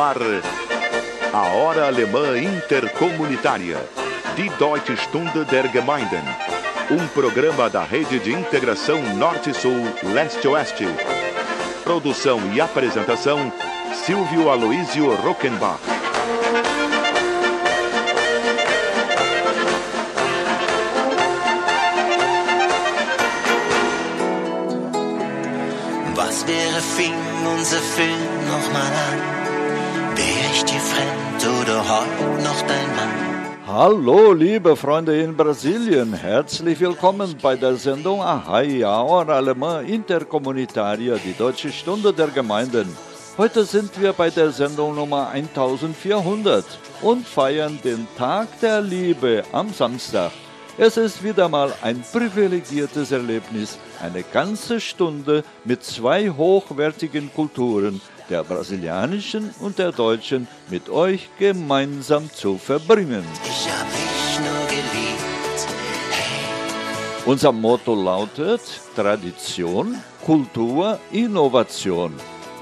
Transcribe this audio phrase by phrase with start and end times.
[0.00, 0.16] ar
[1.32, 3.78] a Hora Alemã Intercomunitária,
[4.34, 6.24] Die Deutsche Stunde der Gemeinden,
[6.90, 10.88] um programa da Rede de Integração Norte-Sul, Leste-Oeste.
[11.84, 13.52] Produção e apresentação,
[13.92, 15.78] Silvio Aloísio Rockenbach.
[26.16, 27.14] Was wäre, fing
[27.46, 29.39] unser Film nochmal an?
[30.80, 33.66] Fremd oder heut noch dein Mann?
[33.66, 36.14] Hallo, liebe Freunde in Brasilien.
[36.14, 42.96] Herzlich willkommen bei der Sendung Ahai, Hora Alemã Intercomunitaria, die Deutsche Stunde der Gemeinden.
[43.36, 46.64] Heute sind wir bei der Sendung Nummer 1400
[47.02, 50.32] und feiern den Tag der Liebe am Samstag.
[50.78, 58.42] Es ist wieder mal ein privilegiertes Erlebnis, eine ganze Stunde mit zwei hochwertigen Kulturen, der
[58.44, 63.22] brasilianischen und der deutschen, mit euch gemeinsam zu verbringen.
[63.44, 65.66] Ich hab dich nur geliebt.
[66.10, 66.46] Hey,
[67.26, 68.62] Unser Motto lautet
[68.94, 72.14] Tradition, Kultur, Innovation.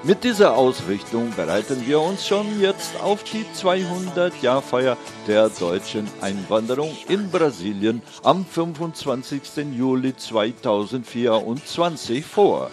[0.04, 4.96] Mit dieser Ausrichtung bereiten wir uns schon jetzt auf die 200-Jahr-Feier
[5.26, 9.42] der deutschen Einwanderung in Brasilien am 25.
[9.76, 12.70] Juli 2024 vor.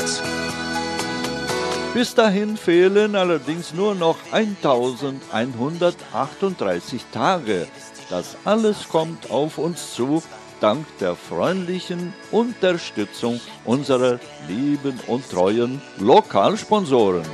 [0.00, 0.49] gefühlt.
[1.92, 7.66] Bis dahin fehlen allerdings nur noch 1138 Tage.
[8.08, 10.22] Das alles kommt auf uns zu,
[10.60, 17.26] dank der freundlichen Unterstützung unserer lieben und treuen Lokalsponsoren.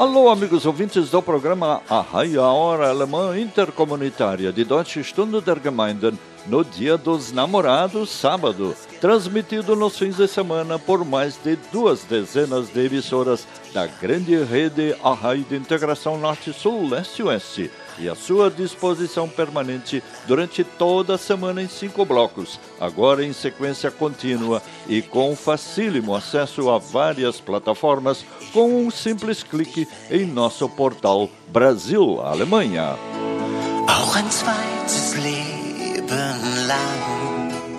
[0.00, 6.64] Alô, amigos ouvintes do programa Arraia Hora Alemã Intercomunitária de Deutsche Stunde der Gemeinden no
[6.64, 12.86] Dia dos Namorados, sábado, transmitido nos fins de semana por mais de duas dezenas de
[12.86, 20.64] emissoras da grande rede Arrai de Integração Norte-Sul, Leste-Oeste e à sua disposição permanente durante
[20.64, 26.78] toda a semana em cinco blocos, agora em sequência contínua e com facílimo acesso a
[26.78, 32.96] várias plataformas com um simples clique em nosso portal Brasil Alemanha.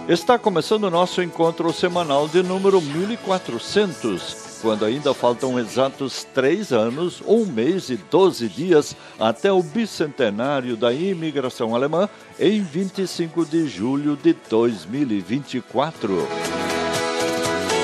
[0.07, 7.21] Está começando o nosso encontro semanal de número 1400, quando ainda faltam exatos três anos,
[7.25, 12.09] um mês e 12 dias até o bicentenário da imigração alemã
[12.39, 16.27] em 25 de julho de 2024.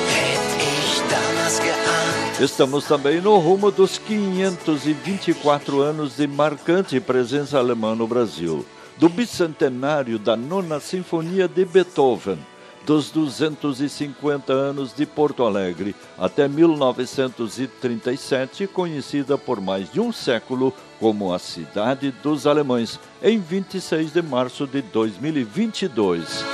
[0.10, 7.96] Hätt ich damals geahnt, Estamos também no rumo dos 524 anos de marcante presença alemã
[7.96, 8.66] no Brasil,
[8.98, 12.40] do bicentenário da Nona Sinfonia de Beethoven,
[12.86, 21.32] dos 250 anos de Porto Alegre até 1937, conhecida por mais de um século como
[21.34, 26.46] a Cidade dos Alemães, em 26 de março de 2022.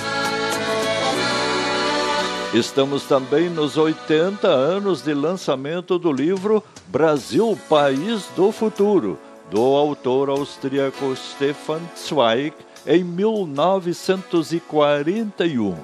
[2.54, 9.18] Estamos também nos 80 anos de lançamento do livro Brasil, País do Futuro,
[9.54, 12.56] do autor austríaco Stefan Zweig,
[12.88, 15.76] em 1941.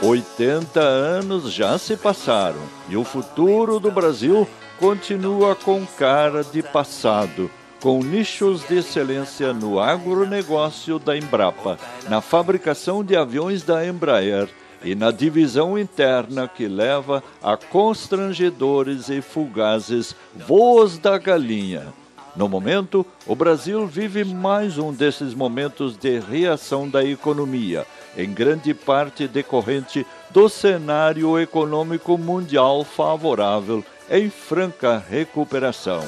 [0.00, 4.46] 80 anos já se passaram e o futuro do Brasil
[4.78, 7.50] continua com cara de passado,
[7.82, 11.76] com nichos de excelência no agronegócio da Embrapa,
[12.08, 14.48] na fabricação de aviões da Embraer
[14.82, 21.92] e na divisão interna que leva a constrangedores e fugazes voos da galinha.
[22.36, 27.84] No momento, o Brasil vive mais um desses momentos de reação da economia,
[28.16, 36.02] em grande parte decorrente do cenário econômico mundial favorável em franca recuperação.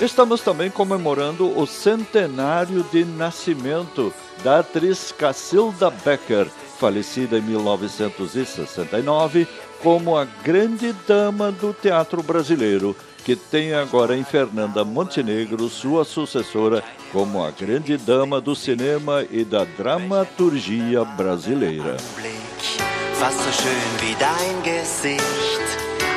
[0.00, 4.12] Estamos também comemorando o centenário de nascimento
[4.44, 6.48] da atriz Cacilda Becker,
[6.78, 9.48] falecida em 1969,
[9.82, 12.94] como a grande dama do teatro brasileiro,
[13.24, 19.44] que tem agora em Fernanda Montenegro sua sucessora como a grande dama do cinema e
[19.44, 21.96] da dramaturgia brasileira.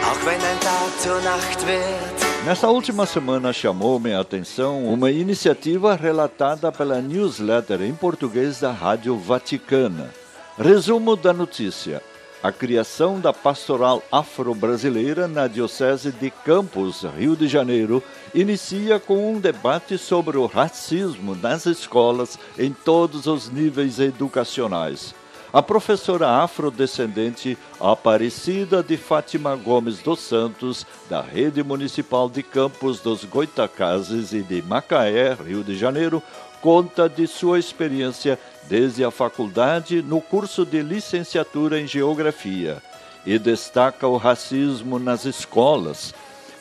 [0.01, 2.28] Auch wenn ein Tag zur Nacht wird.
[2.49, 9.15] Nessa última semana chamou-me a atenção uma iniciativa relatada pela newsletter em português da Rádio
[9.15, 10.09] Vaticana.
[10.57, 12.01] Resumo da notícia.
[12.41, 18.01] a criação da pastoral afro-brasileira na Diocese de Campos, Rio de Janeiro,
[18.33, 25.13] inicia com um debate sobre o racismo nas escolas em todos os níveis educacionais.
[25.51, 33.23] A professora afrodescendente Aparecida de Fátima Gomes dos Santos, da Rede Municipal de Campos dos
[33.25, 36.21] Goitacazes e de Macaé, Rio de Janeiro,
[36.61, 38.37] conta de sua experiência
[38.67, 42.77] desde a faculdade no curso de licenciatura em Geografia
[43.25, 46.13] e destaca o racismo nas escolas.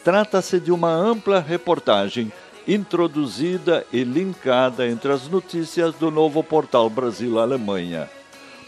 [0.02, 2.32] Trata-se de uma ampla reportagem
[2.66, 8.08] introduzida e linkada entre as notícias do novo portal Brasil-Alemanha.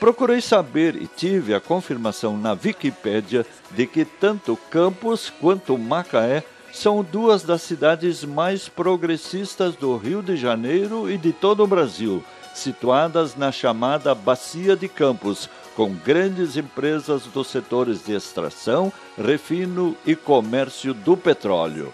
[0.00, 6.42] Procurei saber e tive a confirmação na Wikipédia de que tanto Campos quanto Macaé
[6.72, 12.24] são duas das cidades mais progressistas do Rio de Janeiro e de todo o Brasil,
[12.54, 18.90] situadas na chamada Bacia de Campos, com grandes empresas dos setores de extração,
[19.22, 21.92] refino e comércio do petróleo.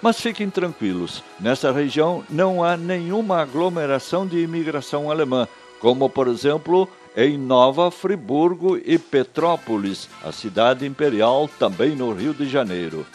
[0.00, 5.46] Mas fiquem tranquilos, nessa região não há nenhuma aglomeração de imigração alemã,
[5.78, 12.48] como por exemplo em Nova Friburgo e Petrópolis, a cidade imperial, também no Rio de
[12.48, 13.06] Janeiro.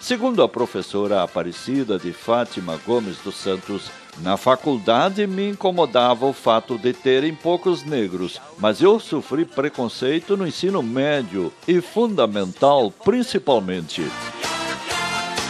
[0.00, 6.78] Segundo a professora Aparecida de Fátima Gomes dos Santos, na faculdade me incomodava o fato
[6.78, 14.02] de terem poucos negros, mas eu sofri preconceito no ensino médio e fundamental principalmente.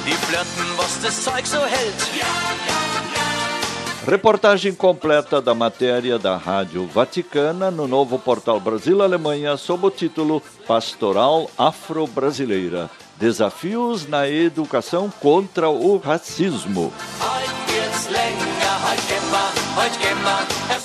[0.05, 3.13] Die Flirten, was das Zeug so hält.
[4.06, 11.50] Reportagem completa da matéria da Rádio Vaticana no novo portal Brasil-Alemanha sob o título Pastoral
[11.56, 12.90] Afro-Brasileira.
[13.16, 16.92] Desafios na educação contra o racismo.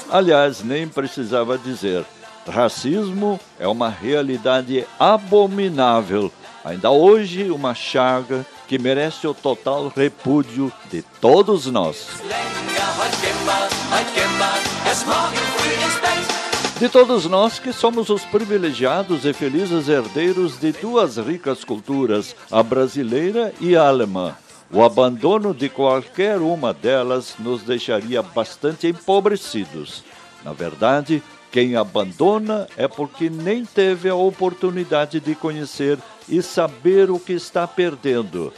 [0.10, 2.06] Aliás, nem precisava dizer.
[2.48, 6.32] Racismo é uma realidade abominável,
[6.64, 12.08] ainda hoje uma chaga que merece o total repúdio de todos nós.
[16.80, 22.62] De todos nós que somos os privilegiados e felizes herdeiros de duas ricas culturas, a
[22.62, 24.36] brasileira e a alemã.
[24.72, 30.04] O abandono de qualquer uma delas nos deixaria bastante empobrecidos.
[30.46, 35.98] Na verdade, quem abandona é porque nem teve a oportunidade de conhecer
[36.28, 38.54] e saber o que está perdendo.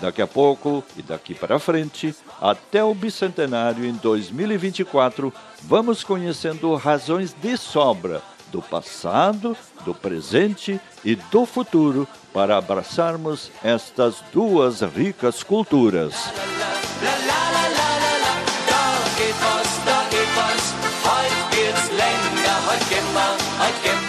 [0.00, 7.32] Daqui a pouco e daqui para frente, até o bicentenário em 2024, vamos conhecendo razões
[7.40, 16.14] de sobra do passado, do presente e do futuro para abraçarmos estas duas ricas culturas.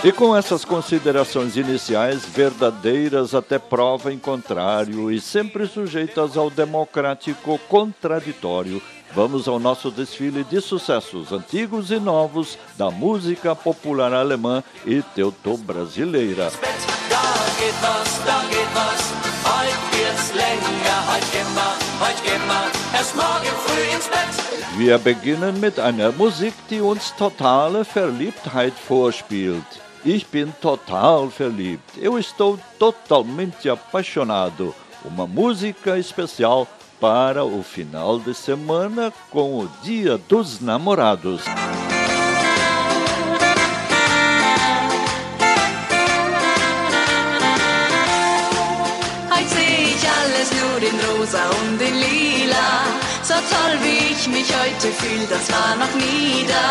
[0.03, 7.57] E com essas considerações iniciais, verdadeiras até prova em contrário e sempre sujeitas ao democrático
[7.69, 8.81] contraditório,
[9.15, 15.01] vamos ao nosso desfile de sucessos antigos e novos da música popular alemã e
[22.03, 23.63] teuto-brasileira.
[24.77, 29.63] Wir beginnen mit einer Musik, die uns totale Verliebtheit vorspielt.
[30.03, 31.97] Ich bin total verliebt.
[32.01, 34.73] Eu estou totalmente apaixonado.
[35.05, 36.67] Uma música especial
[36.99, 41.43] para o final de semana com o Dia dos Namorados.
[50.89, 52.69] In rosa und in lila.
[53.23, 56.69] So toll wie ich mich heute fühle, das war noch nie da.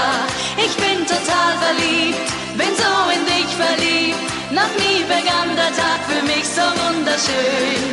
[0.64, 4.20] Ich bin total verliebt bin so in dich verliebt.
[4.50, 7.92] Noch nie begann der Tag für mich so wunderschön.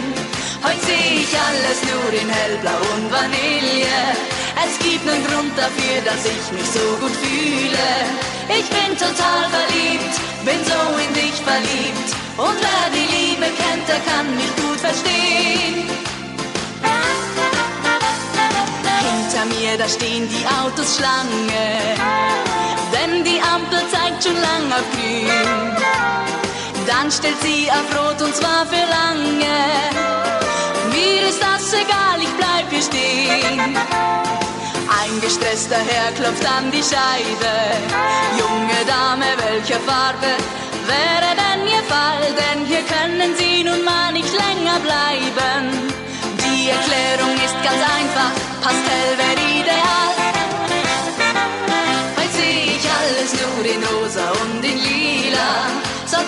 [0.63, 4.03] Heute sehe ich alles nur in hellblau und Vanille.
[4.59, 7.89] Es gibt einen Grund dafür, dass ich mich so gut fühle.
[8.51, 12.09] Ich bin total verliebt, bin so in dich verliebt.
[12.35, 16.08] Und wer die Liebe kennt, der kann mich gut verstehen.
[19.39, 22.29] Hinter mir, da stehen die Autos Schlange
[22.91, 25.27] denn die Ampel zeigt schon lang auf grün.
[26.87, 29.57] Dann stellt sie auf Rot und zwar für lange.
[30.91, 33.77] Mir ist das egal, ich bleib hier stehen.
[34.99, 37.53] Ein gestresster Herr klopft an die Scheibe.
[38.37, 40.31] Junge Dame, welcher Farbe
[40.91, 42.25] wäre denn Ihr Fall?
[42.39, 45.89] Denn hier können Sie nun mal nicht länger bleiben.
[46.43, 48.31] Die Erklärung ist ganz einfach,
[48.61, 49.28] Pastell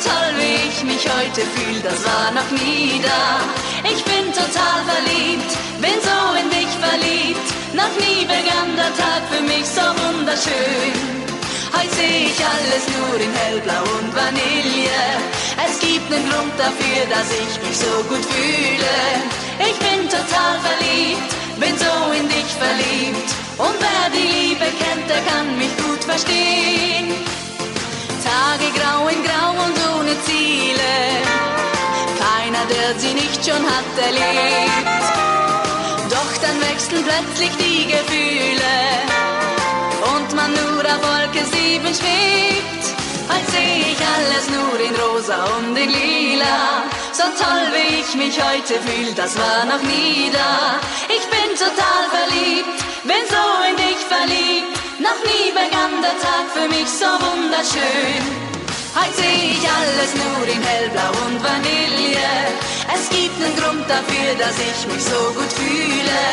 [0.04, 3.42] toll wie ich mich heute fühle, das war noch nie da.
[3.86, 7.48] Ich bin total verliebt, bin so in dich verliebt.
[7.74, 10.94] Noch nie begann der Tag für mich so wunderschön.
[11.74, 15.04] Heute sehe ich alles nur in hellblau und Vanille.
[15.66, 18.98] Es gibt einen Grund dafür, dass ich mich so gut fühle.
[19.70, 23.30] Ich bin total verliebt, bin so in dich verliebt.
[23.58, 27.08] Und wer die Liebe kennt, der kann mich gut verstehen.
[28.24, 29.31] Tage grau in grau
[30.12, 30.94] ohne Ziele.
[32.20, 35.04] Keiner, der sie nicht schon hat erlebt.
[36.10, 38.76] Doch dann wechseln plötzlich die Gefühle
[40.14, 42.86] und man nur auf Wolke 7 schwebt.
[43.30, 46.84] Als sehe ich alles nur in rosa und in lila.
[47.14, 50.80] So toll wie ich mich heute fühle, das war noch nie da.
[51.08, 54.74] Ich bin total verliebt, bin so in dich verliebt.
[55.00, 58.61] Noch nie begann der Tag für mich so wunderschön.
[58.94, 62.28] Heute sehe ich alles nur in hellblau und Vanille.
[62.92, 66.24] Es gibt einen Grund dafür, dass ich mich so gut fühle.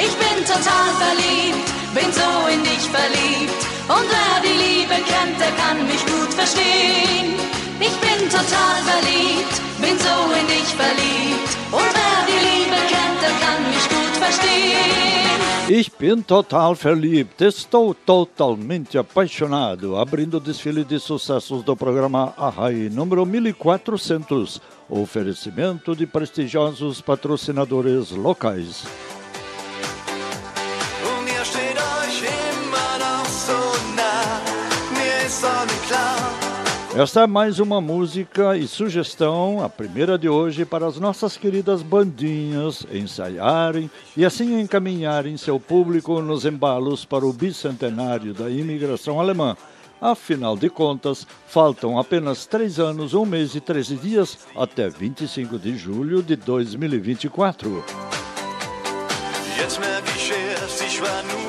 [0.00, 3.60] Ich bin total verliebt, bin so in dich verliebt.
[3.92, 7.36] Und wer die Liebe kennt, der kann mich gut verstehen.
[7.78, 11.52] Ich bin total verliebt, bin so in dich verliebt.
[11.70, 15.17] Und wer die Liebe kennt, der kann mich gut verstehen.
[15.70, 19.98] Ich bin total verliebt, estou totalmente apaixonado.
[19.98, 24.62] Abrindo o desfile de sucessos do programa Arrai número 1400.
[24.88, 28.86] Oferecimento de prestigiosos patrocinadores locais.
[36.98, 41.80] Esta é mais uma música e sugestão, a primeira de hoje, para as nossas queridas
[41.80, 49.56] bandinhas ensaiarem e assim encaminharem seu público nos embalos para o bicentenário da imigração alemã.
[50.00, 55.78] Afinal de contas, faltam apenas três anos, um mês e 13 dias até 25 de
[55.78, 57.84] julho de 2024.
[59.56, 61.47] Jetzt merk ich erst, ich war nur.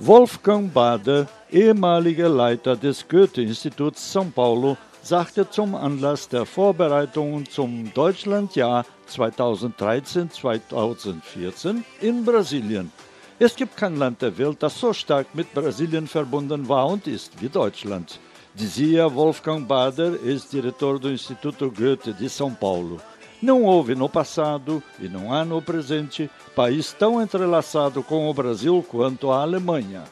[0.00, 8.86] Wolfgang Bader, ehemaliger Leiter des Goethe-Instituts São Paulo, sagte zum Anlass der Vorbereitungen zum Deutschlandjahr
[9.10, 12.92] 2013-2014 in Brasilien.
[13.40, 17.42] Es gibt kein Land der Welt, das so stark mit Brasilien verbunden war und ist
[17.42, 18.20] wie Deutschland.
[18.54, 23.00] Dizia Wolfgang Bader, ex-diretor do Instituto Goethe de São Paulo.
[23.40, 28.84] Não houve no passado e não há no presente país tão entrelaçado com o Brasil
[28.88, 30.02] quanto a Alemanha.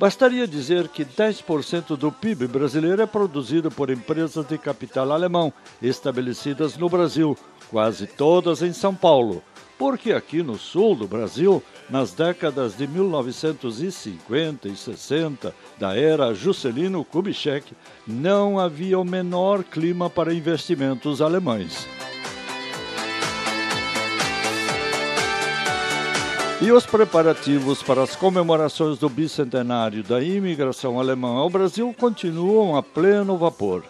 [0.00, 6.76] Bastaria dizer que 10% do PIB brasileiro é produzido por empresas de capital alemão estabelecidas
[6.76, 7.36] no Brasil,
[7.70, 9.42] quase todas em São Paulo.
[9.78, 17.04] Porque aqui no sul do Brasil, nas décadas de 1950 e 60, da era Juscelino
[17.04, 17.72] Kubitschek,
[18.06, 21.86] não havia o menor clima para investimentos alemães.
[26.62, 32.82] E os preparativos para as comemorações do bicentenário da imigração alemã ao Brasil continuam a
[32.82, 33.82] pleno vapor.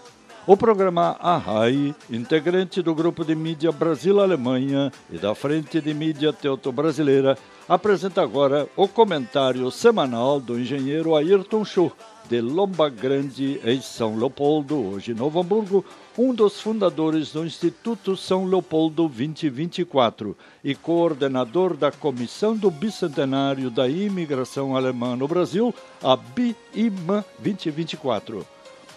[0.46, 7.38] O programa Arrai, integrante do grupo de mídia Brasil-Alemanha e da Frente de Mídia Teuto-Brasileira,
[7.68, 11.92] apresenta agora o comentário semanal do engenheiro Ayrton Schuh,
[12.28, 15.84] de Lomba Grande, em São Leopoldo, hoje Novo Hamburgo,
[16.16, 23.88] um dos fundadores do Instituto São Leopoldo 2024 e coordenador da Comissão do Bicentenário da
[23.88, 28.46] Imigração Alemã no Brasil, a BIMA 2024.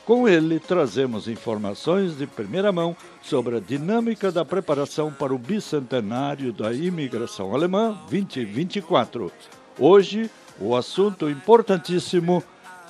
[0.05, 6.53] Com ele, trazemos informações de primeira mão sobre a dinâmica da preparação para o bicentenário
[6.53, 9.29] da imigração alemã 2024.
[9.77, 10.31] Hoje,
[10.61, 12.41] o assunto importantíssimo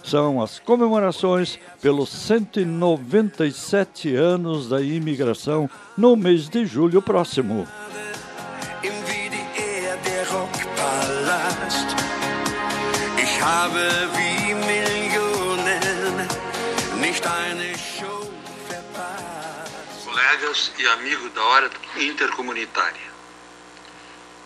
[0.07, 7.67] são as comemorações pelos 197 anos da imigração no mês de julho próximo.
[20.05, 23.17] Colegas e amigos da Hora Intercomunitária.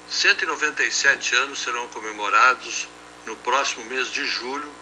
[0.10, 2.88] 197 anos serão comemorados
[3.28, 4.81] no próximo mês de julho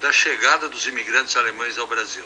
[0.00, 2.24] da chegada dos imigrantes alemães ao Brasil.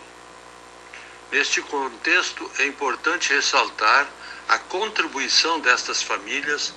[1.32, 4.08] Neste contexto, é importante ressaltar
[4.48, 6.72] a contribuição destas famílias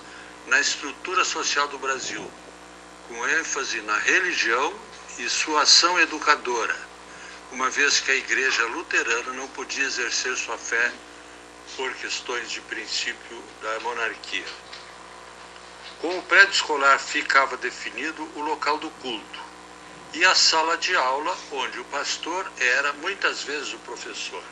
[0.48, 2.32] na estrutura social do Brasil,
[3.08, 4.74] com ênfase na religião
[5.20, 6.76] e sua ação educadora,
[7.52, 10.92] uma vez que a Igreja Luterana não podia exercer sua fé
[11.76, 14.46] por questões de princípio da monarquia.
[16.02, 19.37] Com o prédio escolar ficava definido o local do culto
[20.14, 24.44] e a sala de aula onde o pastor era muitas vezes o professor.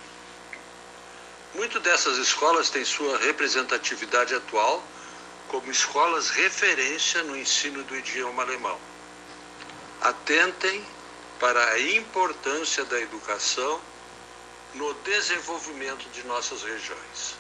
[1.54, 4.84] Muitas dessas escolas têm sua representatividade atual
[5.48, 8.78] como escolas referência no ensino do idioma alemão.
[10.02, 10.86] Atentem
[11.40, 13.80] para a importância da educação
[14.74, 17.38] no desenvolvimento de nossas regiões.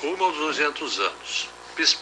[0.00, 1.48] Rumo aos 200 anos.
[1.76, 1.94] Bis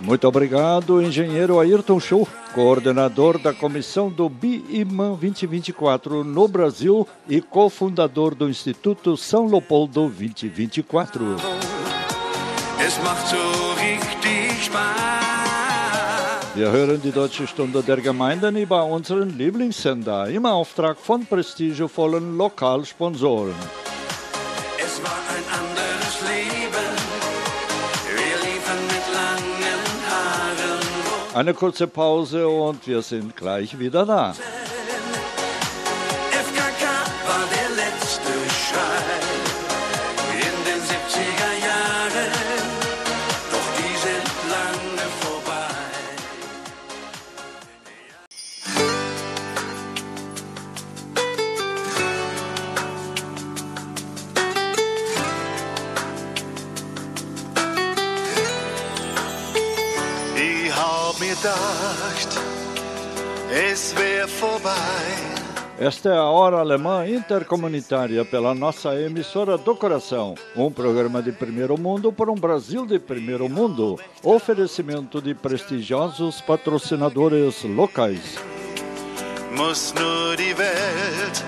[0.00, 8.34] Muito obrigado, engenheiro Ayrton Show, coordenador da comissão do BIMAN 2024 no Brasil e cofundador
[8.34, 11.36] do Instituto São Leopoldo 2024.
[12.78, 13.36] Es macht so
[13.78, 15.20] richtig Spaß.
[16.54, 23.54] Wir hören die Deutsche Stunde der Gemeinden über unseren Lieblingssender im Auftrag von prestigevollen Lokalsponsoren.
[31.32, 34.34] Eine kurze Pause und wir sind gleich wieder da.
[65.80, 70.34] Esta é a Hora Alemã Intercomunitária pela nossa emissora do coração.
[70.54, 73.98] Um programa de primeiro mundo por um Brasil de primeiro mundo.
[74.22, 78.36] Oferecimento de prestigiosos patrocinadores locais.
[79.56, 81.42] Muss nur die Welt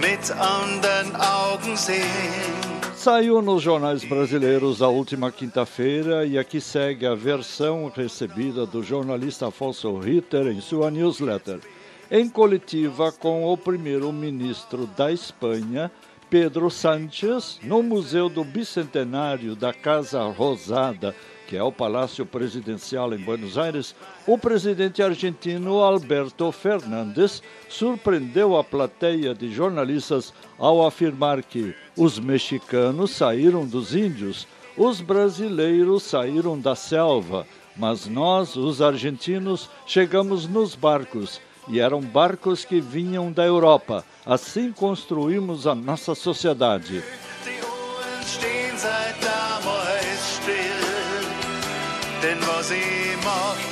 [0.00, 2.66] mit anderen Augen sehen.
[2.96, 9.46] Saiu nos jornais brasileiros a última quinta-feira e aqui segue a versão recebida do jornalista
[9.46, 11.60] Afonso Ritter em sua newsletter.
[12.08, 15.90] Em coletiva com o primeiro-ministro da Espanha,
[16.30, 21.12] Pedro Sánchez, no Museu do Bicentenário da Casa Rosada,
[21.48, 23.92] que é o Palácio Presidencial em Buenos Aires,
[24.24, 33.10] o presidente argentino Alberto Fernandes surpreendeu a plateia de jornalistas ao afirmar que os mexicanos
[33.10, 37.44] saíram dos índios, os brasileiros saíram da selva,
[37.76, 44.04] mas nós, os argentinos, chegamos nos barcos e eram barcos que vinham da Europa.
[44.24, 47.02] Assim construímos a nossa sociedade.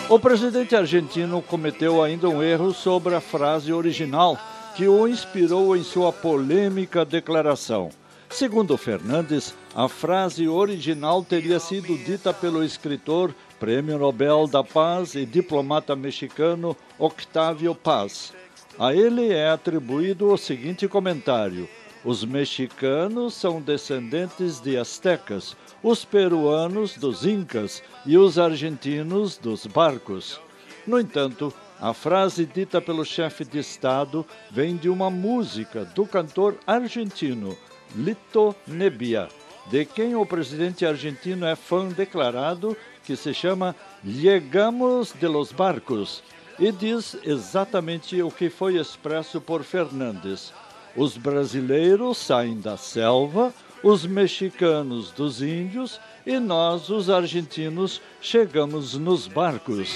[0.08, 4.38] O presidente argentino cometeu ainda um erro sobre a frase original
[4.76, 7.90] que o inspirou em sua polêmica declaração.
[8.28, 15.24] Segundo Fernandes, a frase original teria sido dita pelo escritor, Prêmio Nobel da Paz e
[15.24, 18.32] diplomata mexicano Octavio Paz.
[18.78, 21.68] A ele é atribuído o seguinte comentário:
[22.04, 30.40] Os mexicanos são descendentes de astecas, os peruanos dos incas e os argentinos dos barcos.
[30.86, 36.56] No entanto, a frase dita pelo chefe de Estado vem de uma música do cantor
[36.66, 37.56] argentino
[37.94, 39.28] Lito Nebbia,
[39.70, 46.22] de quem o presidente argentino é fã declarado, que se chama Llegamos de los Barcos,
[46.58, 50.52] e diz exatamente o que foi expresso por Fernandes.
[50.96, 59.26] Os brasileiros saem da selva, os mexicanos dos índios e nós, os argentinos, chegamos nos
[59.26, 59.90] barcos.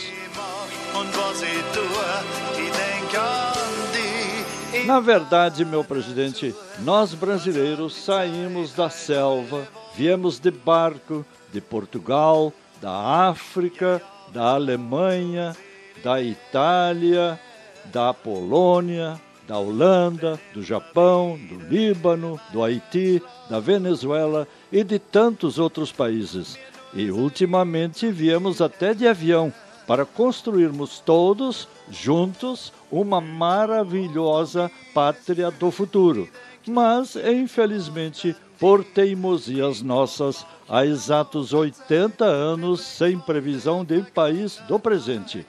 [4.85, 13.29] Na verdade, meu presidente, nós brasileiros saímos da selva, viemos de barco de Portugal, da
[13.29, 15.57] África, da Alemanha,
[16.03, 17.39] da Itália,
[17.87, 25.59] da Polônia, da Holanda, do Japão, do Líbano, do Haiti, da Venezuela e de tantos
[25.59, 26.59] outros países.
[26.93, 29.53] E ultimamente viemos até de avião
[29.87, 36.29] para construirmos todos juntos uma maravilhosa pátria do futuro.
[36.67, 45.47] Mas, infelizmente, por teimosias nossas, há exatos 80 anos sem previsão de país do presente.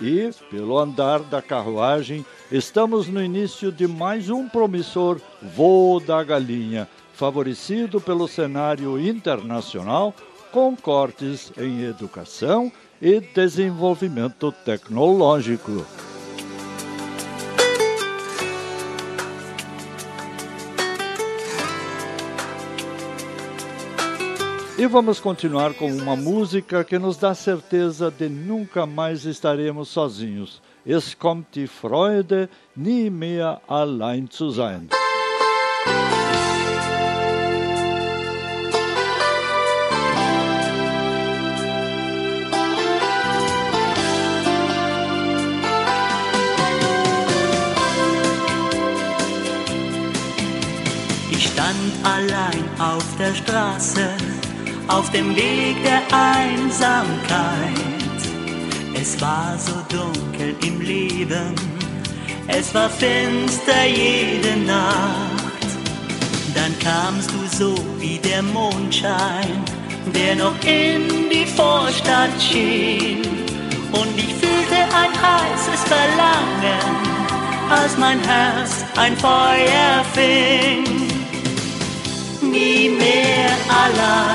[0.00, 5.20] E, pelo andar da carruagem, estamos no início de mais um promissor
[5.54, 10.14] voo da galinha, favorecido pelo cenário internacional,
[10.50, 12.70] com cortes em educação
[13.00, 15.84] e desenvolvimento tecnológico.
[24.82, 30.60] E vamos continuar com uma música que nos dá certeza de nunca mais estaremos sozinhos.
[30.84, 34.88] Es kommt die Freude, nie mehr allein zu sein.
[51.30, 54.10] Ich stand allein auf der Straße,
[54.88, 57.72] auf dem Weg der Einsamkeit.
[58.94, 61.54] Es war so dunkel im Leben,
[62.48, 65.42] es war finster jede Nacht.
[66.54, 69.64] Dann kamst du so wie der Mondschein,
[70.14, 73.22] der noch in die Vorstadt schien.
[73.92, 76.96] Und ich fühlte ein heißes Verlangen,
[77.70, 81.02] als mein Herz ein Feuer fing
[82.52, 84.31] nie mehr allein,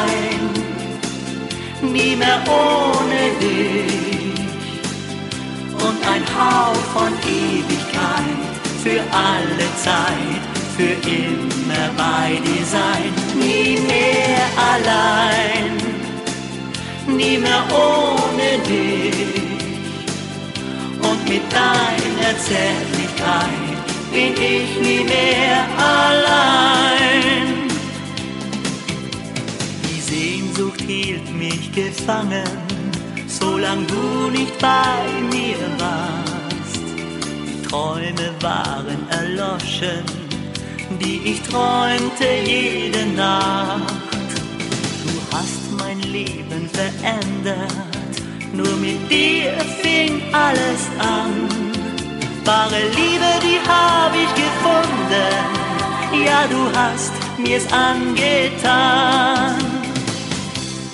[1.97, 4.37] nie mehr ohne dich.
[5.85, 8.39] Und ein Hauch von Ewigkeit
[8.83, 10.43] für alle Zeit,
[10.75, 13.11] für immer bei dir sein.
[13.35, 15.71] Nie mehr allein,
[17.07, 19.47] nie mehr ohne dich.
[21.09, 23.77] Und mit deiner Zärtlichkeit
[24.11, 27.56] bin ich nie mehr allein.
[30.87, 32.47] Hielt mich gefangen,
[33.27, 36.79] solang du nicht bei mir warst.
[37.45, 40.05] Die Träume waren erloschen,
[41.01, 43.93] die ich träumte jede Nacht.
[45.03, 48.15] Du hast mein Leben verändert,
[48.53, 51.49] nur mit dir fing alles an.
[52.45, 55.33] Wahre Liebe, die hab ich gefunden,
[56.25, 59.66] ja du hast mir's angetan.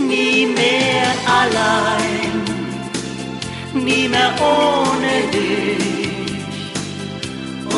[0.08, 2.44] Nie mehr allein,
[3.74, 6.34] nie mehr ohne dich.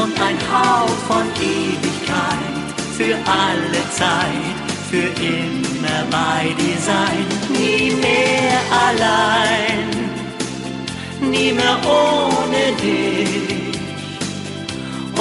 [0.02, 2.56] Und ein Hauch von Ewigkeit
[2.98, 4.56] für alle Zeit,
[4.90, 7.26] für immer bei dir sein.
[7.50, 9.90] Nie mehr allein,
[11.22, 13.56] nie mehr ohne dich.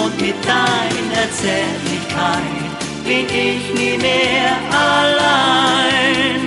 [0.02, 2.64] Und mit deiner Zärtlichkeit
[3.04, 6.43] bin ich nie mehr allein.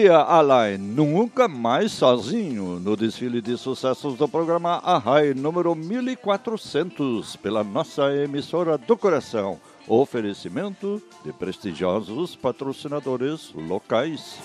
[0.00, 7.36] Ni meia allein, nunca mais sozinho, no desfile de sucessos do programa Arrai número 1400,
[7.36, 9.60] pela nossa emissora do coração.
[9.86, 14.38] Oferecimento de prestigiosos patrocinadores locais.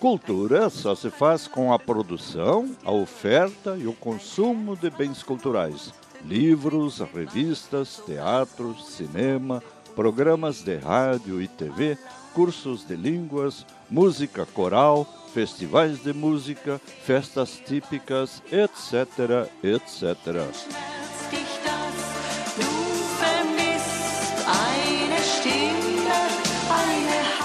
[0.00, 5.92] Cultura só se faz com a produção, a oferta e o consumo de bens culturais.
[6.24, 9.62] Livros, revistas, teatro, cinema,
[9.94, 11.98] programas de rádio e TV,
[12.34, 21.03] cursos de línguas, música coral, festivais de música, festas típicas, etc., etc.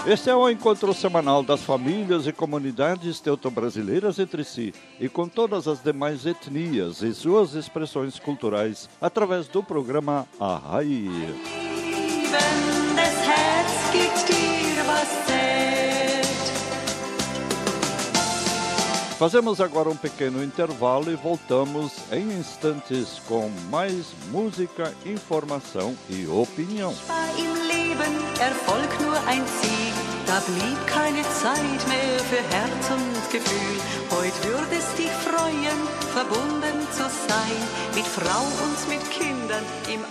[0.10, 5.68] Este é o encontro semanal das famílias e comunidades teuto-brasileiras entre si e com todas
[5.68, 11.06] as demais etnias e suas expressões culturais através do programa Arrai.
[19.20, 26.96] Fazemos agora um pequeno intervalo e voltamos em instantes com mais música, informação e opinião.
[30.26, 33.82] Da blieb keine Zeit mehr für Herz und Gefühl.
[34.12, 34.32] Heut
[34.96, 35.80] dich freuen,
[36.14, 37.60] verbunden zu sein,
[37.96, 40.06] mit Frau und mit Kindern im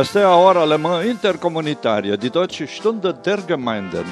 [0.00, 4.06] Esta é a hora alemã intercomunitária de Deutsche Stunde der Gemeinden.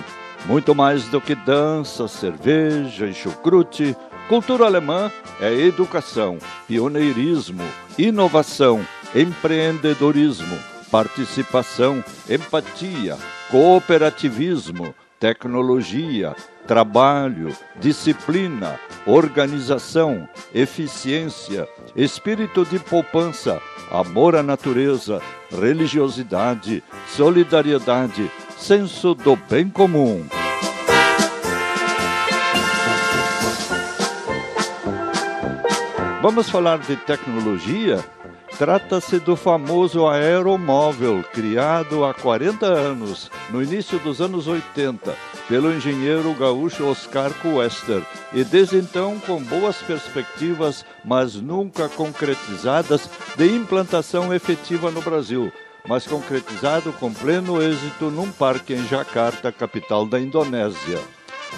[0.45, 3.97] Muito mais do que dança, cerveja e chucrute,
[4.29, 7.65] cultura alemã é educação, pioneirismo,
[7.97, 10.59] inovação, empreendedorismo,
[10.91, 13.17] participação, empatia,
[13.51, 16.35] cooperativismo, tecnologia,
[16.67, 29.69] trabalho, disciplina, organização, eficiência, espírito de poupança, amor à natureza, religiosidade, solidariedade, senso do bem
[29.69, 30.27] comum.
[36.23, 38.05] Vamos falar de tecnologia?
[38.59, 45.15] Trata-se do famoso aeromóvel, criado há 40 anos, no início dos anos 80,
[45.47, 53.47] pelo engenheiro gaúcho Oscar Cuester, e desde então com boas perspectivas, mas nunca concretizadas, de
[53.47, 55.53] implantação efetiva no Brasil,
[55.87, 60.99] mas concretizado com pleno êxito num parque em Jakarta, capital da Indonésia.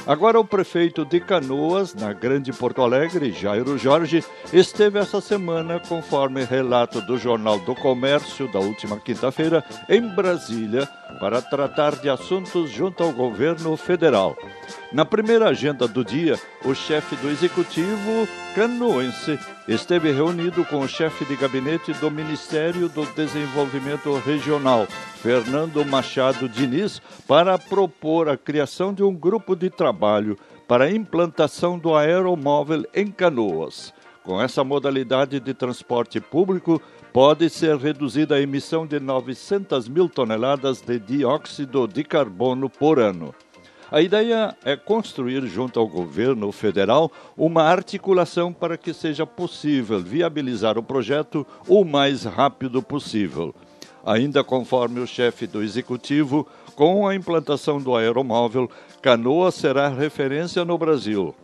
[0.06, 6.44] Agora, o prefeito de Canoas, na Grande Porto Alegre, Jairo Jorge, esteve essa semana, conforme
[6.44, 10.88] relato do Jornal do Comércio da última quinta-feira, em Brasília,
[11.20, 14.36] para tratar de assuntos junto ao governo federal.
[14.92, 19.38] Na primeira agenda do dia, o chefe do executivo canoense
[19.70, 24.84] esteve reunido com o chefe de gabinete do Ministério do Desenvolvimento Regional,
[25.22, 31.78] Fernando Machado Diniz, para propor a criação de um grupo de trabalho para a implantação
[31.78, 33.94] do aeromóvel em Canoas.
[34.24, 40.80] Com essa modalidade de transporte público, pode ser reduzida a emissão de 900 mil toneladas
[40.80, 43.32] de dióxido de carbono por ano.
[43.90, 50.78] A ideia é construir, junto ao governo federal, uma articulação para que seja possível viabilizar
[50.78, 53.52] o projeto o mais rápido possível.
[54.06, 58.70] Ainda conforme o chefe do executivo, com a implantação do aeromóvel,
[59.02, 61.34] Canoa será referência no Brasil.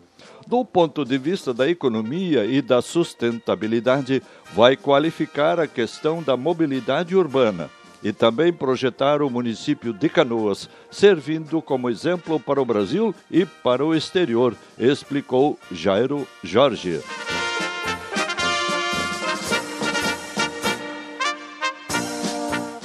[0.46, 4.22] Do ponto de vista da economia e da sustentabilidade,
[4.54, 7.68] vai qualificar a questão da mobilidade urbana
[8.02, 13.84] e também projetar o município de Canoas, servindo como exemplo para o Brasil e para
[13.84, 17.00] o exterior, explicou Jairo Jorge.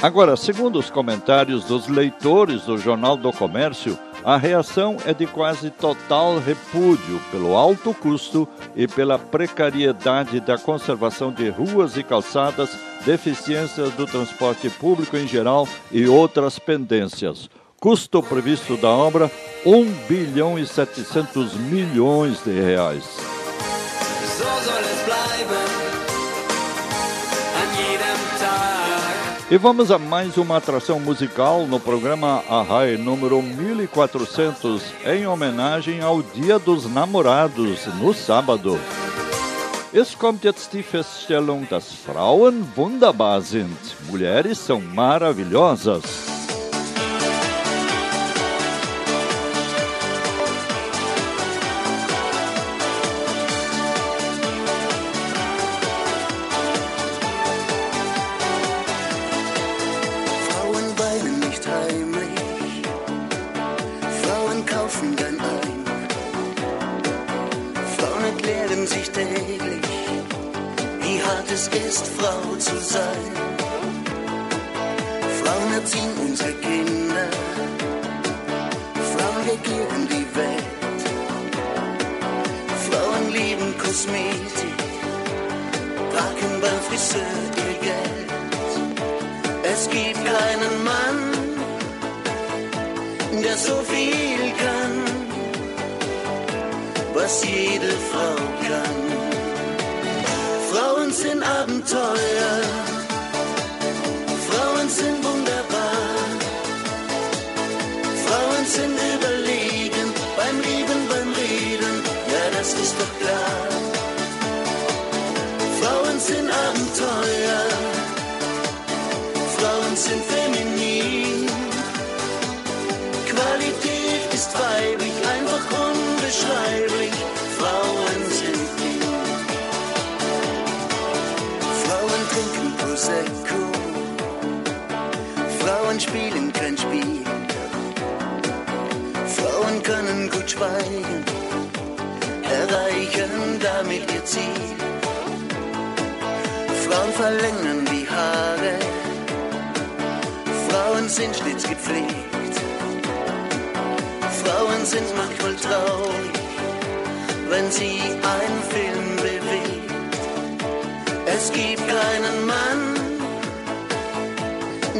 [0.02, 5.70] Agora, segundo os comentários dos leitores do Jornal do Comércio, a reação é de quase
[5.70, 13.92] total repúdio pelo alto custo e pela precariedade da conservação de ruas e calçadas, deficiências
[13.94, 17.50] do transporte público em geral e outras pendências.
[17.80, 19.32] Custo previsto da obra:
[19.66, 23.06] 1 bilhão e 700 milhões de reais.
[24.38, 25.68] So soll es bleiben.
[27.58, 28.81] An jedem Tag.
[29.52, 36.24] E vamos a mais uma atração musical no programa Arrai número 1400, em homenagem ao
[36.24, 38.80] Dia dos Namorados, no sábado.
[39.94, 43.76] Es kommt jetzt die Feststellung, dass Frauen wunderbar sind.
[44.10, 46.31] Mulheres são maravilhosas.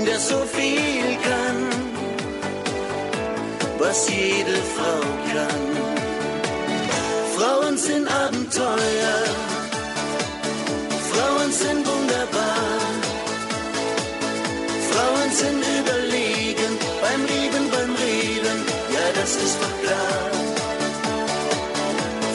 [0.06, 1.60] Der so viel kann,
[3.78, 5.02] was jede Frau
[5.34, 5.64] kann.
[7.36, 9.20] Frauen sind Abenteuer,
[11.12, 12.80] Frauen sind wunderbar,
[14.92, 18.60] Frauen sind überlegen beim Lieben, beim Reden,
[18.96, 20.32] ja das ist doch klar.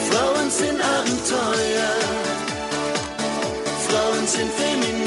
[0.09, 1.93] Frauen sind Abenteuer,
[3.87, 5.06] Frauen sind feminin.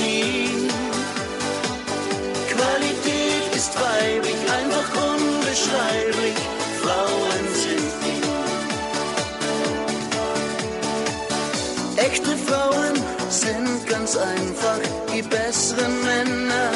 [14.10, 14.78] Ganz einfach
[15.14, 16.70] die besseren Männer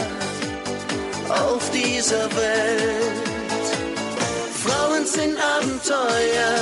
[1.29, 3.29] auf dieser Welt.
[4.64, 6.59] Frauen sind Abenteuer,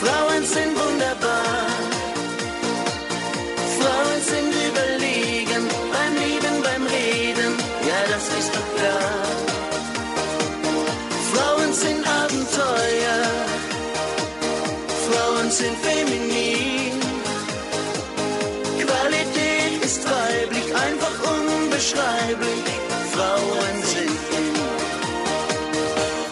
[0.00, 1.73] Frauen sind wunderbar.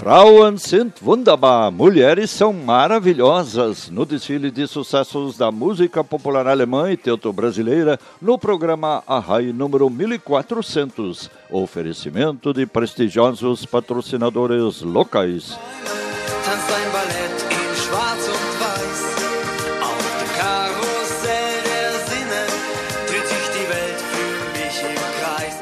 [0.03, 3.89] Frauen sind wunderbar, mulheres são maravilhosas.
[3.89, 11.31] No desfile de sucessos da música popular alemã e teuto-brasileira, no programa Arrai número 1400.
[11.49, 15.57] Oferecimento de prestigiosos patrocinadores locais.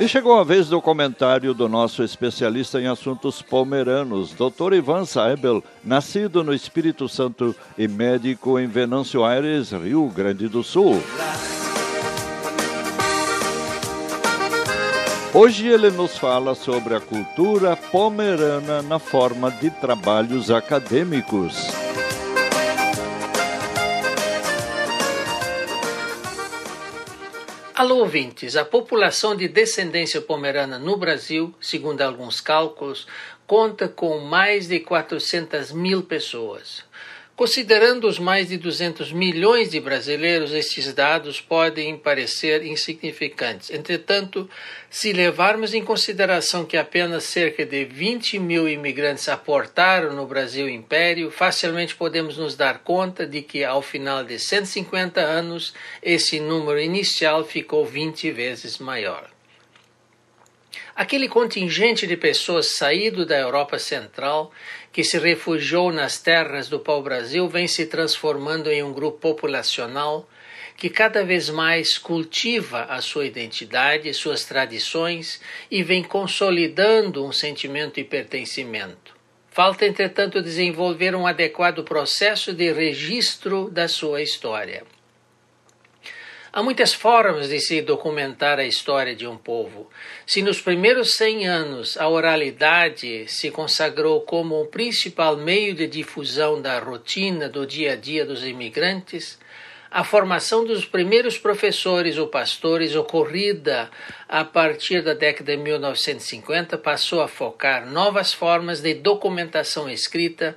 [0.00, 4.72] E chegou a vez do comentário do nosso especialista em assuntos pomeranos, Dr.
[4.72, 11.02] Ivan Saibel, nascido no Espírito Santo e médico em Venâncio Aires, Rio Grande do Sul.
[15.34, 21.54] Hoje ele nos fala sobre a cultura pomerana na forma de trabalhos acadêmicos.
[27.80, 28.56] Alô, ouvintes.
[28.56, 33.06] A população de descendência pomerana no Brasil, segundo alguns cálculos,
[33.46, 36.84] conta com mais de 400 mil pessoas.
[37.40, 43.70] Considerando os mais de 200 milhões de brasileiros, estes dados podem parecer insignificantes.
[43.70, 44.46] Entretanto,
[44.90, 51.30] se levarmos em consideração que apenas cerca de 20 mil imigrantes aportaram no Brasil Império,
[51.30, 55.72] facilmente podemos nos dar conta de que, ao final de 150 anos,
[56.02, 59.30] esse número inicial ficou 20 vezes maior.
[60.94, 64.52] Aquele contingente de pessoas saído da Europa Central
[64.92, 70.28] que se refugiou nas terras do pau-brasil vem se transformando em um grupo populacional
[70.76, 77.96] que cada vez mais cultiva a sua identidade, suas tradições e vem consolidando um sentimento
[77.96, 79.14] de pertencimento.
[79.50, 84.84] Falta, entretanto, desenvolver um adequado processo de registro da sua história.
[86.52, 89.88] Há muitas formas de se documentar a história de um povo.
[90.32, 96.62] Se nos primeiros 100 anos a oralidade se consagrou como o principal meio de difusão
[96.62, 99.40] da rotina do dia a dia dos imigrantes,
[99.90, 103.90] a formação dos primeiros professores ou pastores, ocorrida
[104.28, 110.56] a partir da década de 1950, passou a focar novas formas de documentação escrita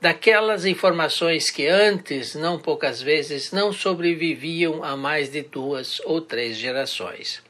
[0.00, 6.56] daquelas informações que antes, não poucas vezes, não sobreviviam a mais de duas ou três
[6.56, 7.40] gerações.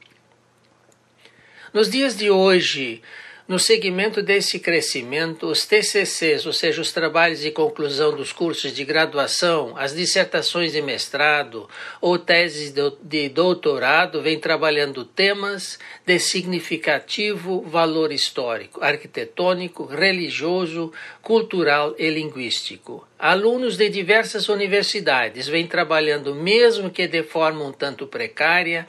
[1.73, 3.01] Nos dias de hoje,
[3.47, 8.85] no segmento desse crescimento, os TCCs, ou seja, os trabalhos de conclusão dos cursos de
[8.85, 11.67] graduação, as dissertações de mestrado
[11.99, 20.93] ou teses de doutorado, vêm trabalhando temas de significativo valor histórico, arquitetônico, religioso,
[21.23, 23.07] cultural e linguístico.
[23.17, 28.87] Alunos de diversas universidades vêm trabalhando, mesmo que de forma um tanto precária,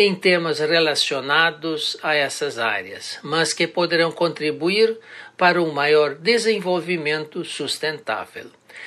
[0.00, 4.96] em temas relacionados a essas áreas, mas que poderão contribuir
[5.36, 8.46] para um maior desenvolvimento sustentável.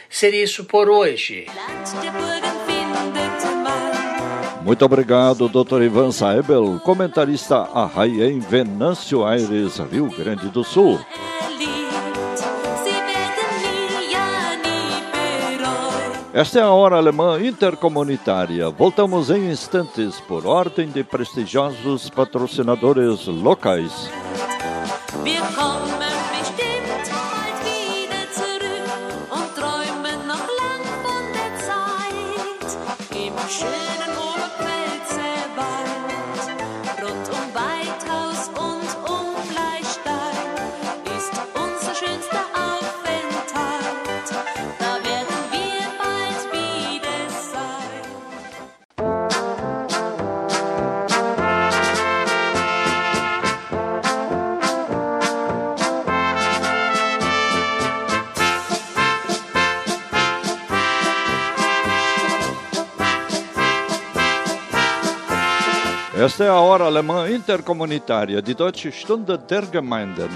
[0.09, 1.47] Seria isso por hoje.
[4.61, 5.81] Muito obrigado, Dr.
[5.81, 10.97] Ivan Saebel, comentarista Arrai em Venâncio Aires, Rio Grande do Sul.
[16.33, 18.69] Esta é a Hora Alemã Intercomunitária.
[18.69, 24.09] Voltamos em instantes por ordem de prestigiosos patrocinadores locais.
[66.23, 70.29] Esta é a hora alemã intercomunitária de Deutsche Stunde der Gemeinden.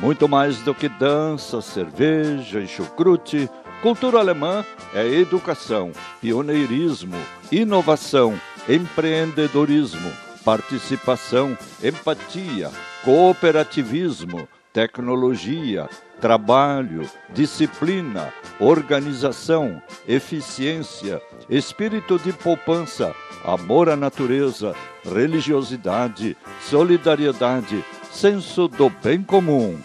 [0.00, 3.48] Muito mais do que dança, cerveja e chucrute,
[3.80, 7.14] cultura alemã é educação, pioneirismo,
[7.52, 8.34] inovação,
[8.68, 10.10] empreendedorismo,
[10.44, 12.72] participação, empatia,
[13.04, 15.88] cooperativismo, tecnologia,
[16.20, 21.20] trabalho, disciplina, organização, eficiência,
[21.50, 23.12] espírito de poupança,
[23.44, 29.80] amor à natureza, religiosidade, solidariedade, senso do bem comum.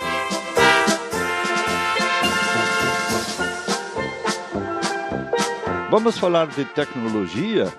[5.89, 7.73] Vamos falar de tecnologia?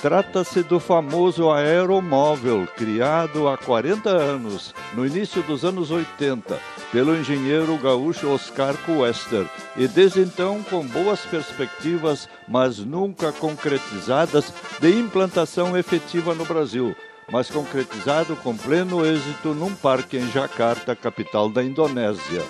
[0.00, 6.56] Trata-se do famoso aeromóvel, criado há 40 anos, no início dos anos 80,
[6.92, 9.44] pelo engenheiro gaúcho Oscar Cuester,
[9.76, 16.94] e desde então com boas perspectivas, mas nunca concretizadas, de implantação efetiva no Brasil,
[17.28, 22.44] mas concretizado com pleno êxito num parque em Jacarta, capital da Indonésia.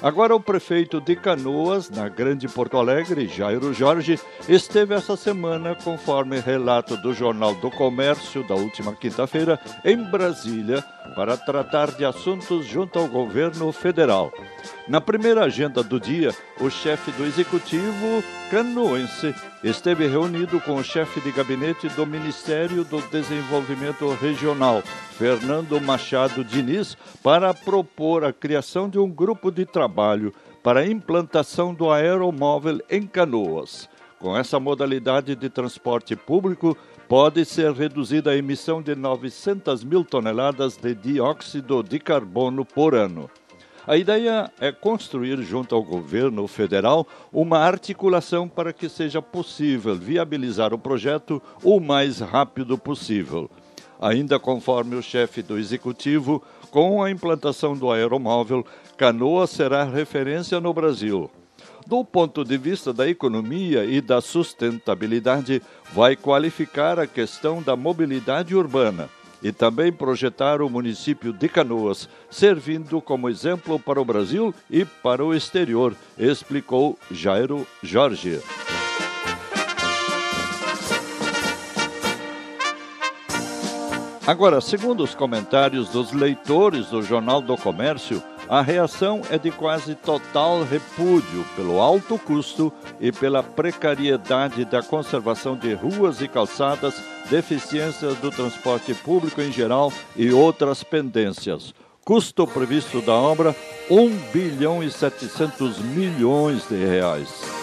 [0.00, 4.18] Agora, o prefeito de Canoas, na Grande Porto Alegre, Jairo Jorge,
[4.48, 10.82] esteve essa semana, conforme relato do Jornal do Comércio da última quinta-feira, em Brasília,
[11.14, 14.32] para tratar de assuntos junto ao governo federal.
[14.88, 21.20] Na primeira agenda do dia, o chefe do executivo canoense esteve reunido com o chefe
[21.20, 24.82] de gabinete do Ministério do Desenvolvimento Regional,
[25.16, 30.32] Fernando Machado Diniz, para propor a criação de um grupo de trabalho
[30.62, 33.88] para a implantação do aeromóvel em Canoas.
[34.18, 36.76] Com essa modalidade de transporte público,
[37.08, 43.28] pode ser reduzida a emissão de 900 mil toneladas de dióxido de carbono por ano.
[43.86, 50.72] A ideia é construir, junto ao governo federal, uma articulação para que seja possível viabilizar
[50.72, 53.50] o projeto o mais rápido possível.
[54.02, 56.42] Ainda conforme o chefe do executivo,
[56.72, 58.66] com a implantação do aeromóvel,
[58.98, 61.30] Canoa será referência no Brasil.
[61.86, 68.56] Do ponto de vista da economia e da sustentabilidade, vai qualificar a questão da mobilidade
[68.56, 69.08] urbana
[69.40, 75.24] e também projetar o município de Canoas, servindo como exemplo para o Brasil e para
[75.24, 78.40] o exterior, explicou Jairo Jorge.
[84.24, 89.96] Agora, segundo os comentários dos leitores do Jornal do Comércio, a reação é de quase
[89.96, 96.94] total repúdio pelo alto custo e pela precariedade da conservação de ruas e calçadas,
[97.28, 101.74] deficiências do transporte público em geral e outras pendências.
[102.04, 103.56] Custo previsto da obra:
[103.90, 107.61] 1 bilhão e 700 milhões de reais.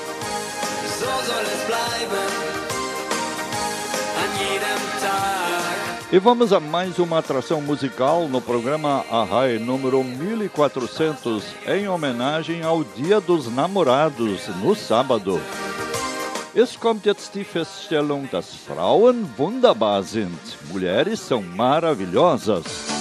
[6.12, 12.84] E vamos a mais uma atração musical no programa Arrai número 1400, em homenagem ao
[12.84, 15.40] Dia dos Namorados, no sábado.
[16.56, 20.40] Es kommt jetzt die Feststellung, dass Frauen wunderbar sind.
[20.72, 22.99] Mulheres são maravilhosas.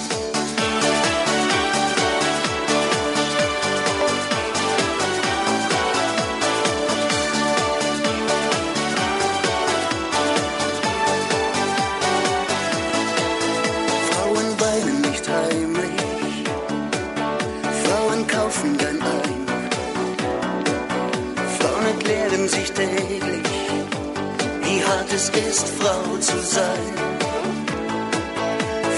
[25.19, 26.93] Es ist, Frau zu sein.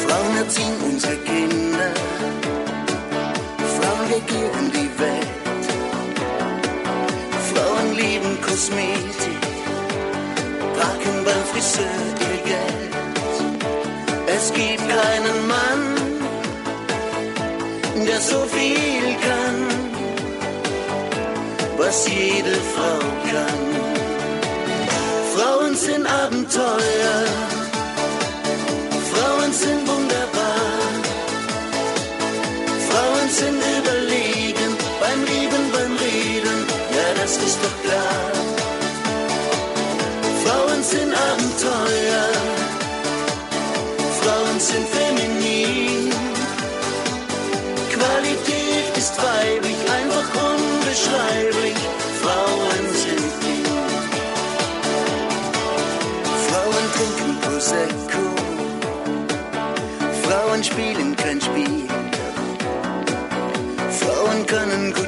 [0.04, 1.94] Frauen erziehen unsere Kinder,
[3.76, 5.42] Frauen regieren die Welt.
[7.50, 9.42] Frauen lieben Kosmetik,
[10.80, 12.94] packen beim Friseur ihr Geld.
[14.36, 15.84] Es gibt keinen Mann,
[18.06, 19.60] der so viel kann,
[21.78, 23.00] was jede Frau
[23.32, 23.91] kann
[25.82, 27.26] sind Abenteuer,
[29.12, 30.92] Frauen sind wunderbar,
[32.88, 36.60] Frauen sind überlegen beim Lieben, beim Reden,
[36.96, 38.32] ja das ist doch klar.
[40.44, 42.31] Frauen sind Abenteuer.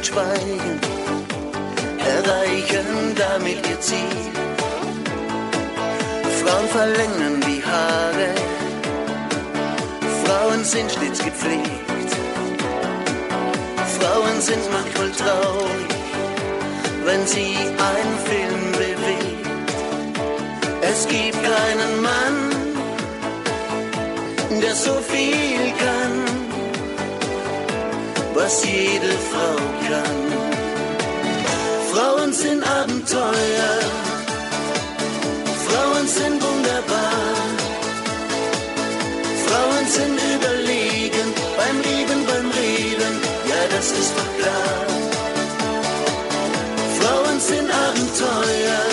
[0.04, 0.80] Gut schweigen,
[2.00, 4.32] erreichen damit ihr Ziel.
[6.42, 8.30] Frauen verlängern die Haare,
[10.24, 12.12] Frauen sind stets gepflegt.
[14.00, 15.90] Frauen sind manchmal traurig,
[17.06, 17.56] wenn sie
[17.92, 19.48] einen Film bewegt.
[20.82, 22.38] Es gibt keinen Mann,
[24.62, 26.03] der so viel kann,
[28.36, 29.56] was jede Frau
[29.88, 30.22] kann.
[31.92, 33.76] Frauen sind Abenteuer,
[35.68, 37.36] Frauen sind wunderbar,
[39.46, 41.28] Frauen sind überlegen
[41.58, 43.14] beim Lieben, beim Reden,
[43.50, 44.80] ja das ist doch klar.
[47.00, 48.84] Frauen sind Abenteuer,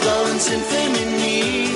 [0.00, 1.75] Frauen sind feminin.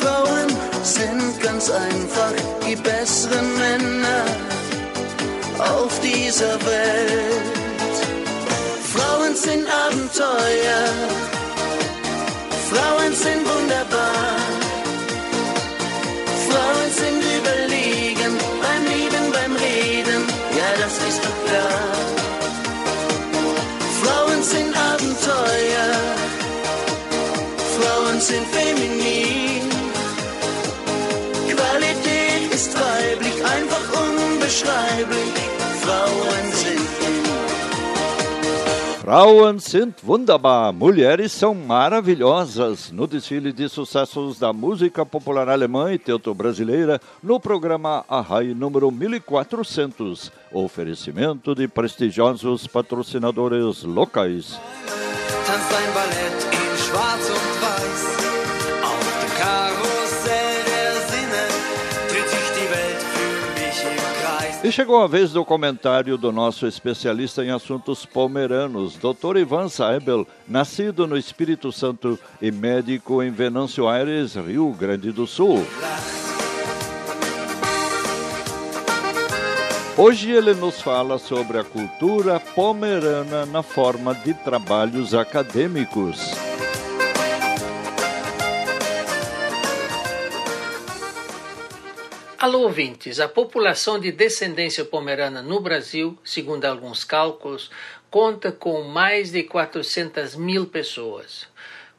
[0.00, 0.48] Frauen
[0.82, 2.32] sind ganz einfach
[2.66, 4.24] die besseren Männer
[5.58, 7.96] auf dieser Welt.
[8.94, 10.88] Frauen sind Abenteuer,
[12.70, 13.59] Frauen sind wunderbar.
[34.50, 35.32] Unbeschreiblich.
[35.80, 36.90] Frauen sind
[39.00, 42.92] Frauen sind wunderbar, mulheres são maravilhosas.
[42.92, 50.30] No desfile de sucessos da música popular alemã e teuto-brasileira, no programa Arrai número 1400.
[50.52, 54.60] Oferecimento de prestigiosos patrocinadores locais.
[55.46, 57.79] tanzt ein Ballett in Schwarz und Weiß.
[64.62, 69.38] E chegou a vez do comentário do nosso especialista em assuntos palmeiranos, Dr.
[69.38, 75.66] Ivan Saibel, nascido no Espírito Santo e médico em Venâncio Aires, Rio Grande do Sul.
[79.96, 86.49] Hoje ele nos fala sobre a cultura pomerana na forma de trabalhos acadêmicos.
[92.40, 93.20] Alô, ouvintes.
[93.20, 97.70] A população de descendência pomerana no Brasil, segundo alguns cálculos,
[98.10, 101.46] conta com mais de 400 mil pessoas.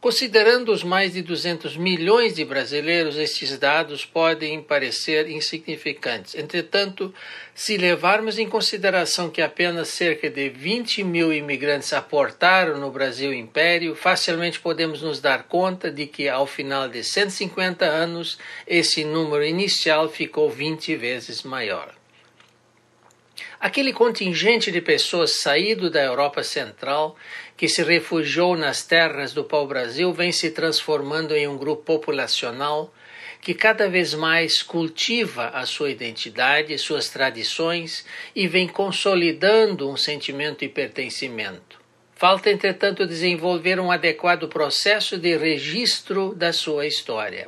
[0.02, 6.34] Considerando os mais de 200 milhões de brasileiros, estes dados podem parecer insignificantes.
[6.34, 7.14] Entretanto,
[7.54, 13.94] se levarmos em consideração que apenas cerca de 20 mil imigrantes aportaram no Brasil Império,
[13.94, 20.10] facilmente podemos nos dar conta de que, ao final de 150 anos, esse número inicial
[20.10, 21.94] ficou 20 vezes maior.
[23.62, 27.16] Aquele contingente de pessoas saído da Europa Central
[27.62, 32.92] que se refugiou nas terras do pau-brasil vem se transformando em um grupo populacional
[33.40, 38.04] que cada vez mais cultiva a sua identidade, suas tradições
[38.36, 41.80] e vem consolidando um sentimento de pertencimento.
[42.16, 47.48] Falta, entretanto, desenvolver um adequado processo de registro da sua história.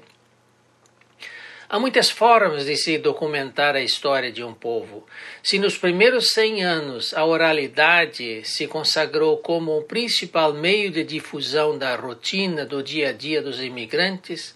[1.74, 5.08] Há muitas formas de se documentar a história de um povo.
[5.42, 11.76] Se nos primeiros 100 anos a oralidade se consagrou como o principal meio de difusão
[11.76, 14.56] da rotina do dia a dia dos imigrantes,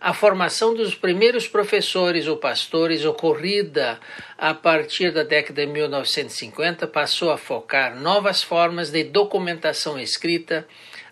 [0.00, 4.00] a formação dos primeiros professores ou pastores, ocorrida
[4.36, 10.66] a partir da década de 1950, passou a focar novas formas de documentação escrita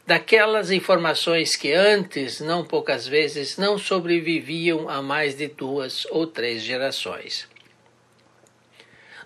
[0.07, 6.63] daquelas informações que antes, não poucas vezes, não sobreviviam a mais de duas ou três
[6.63, 7.49] gerações.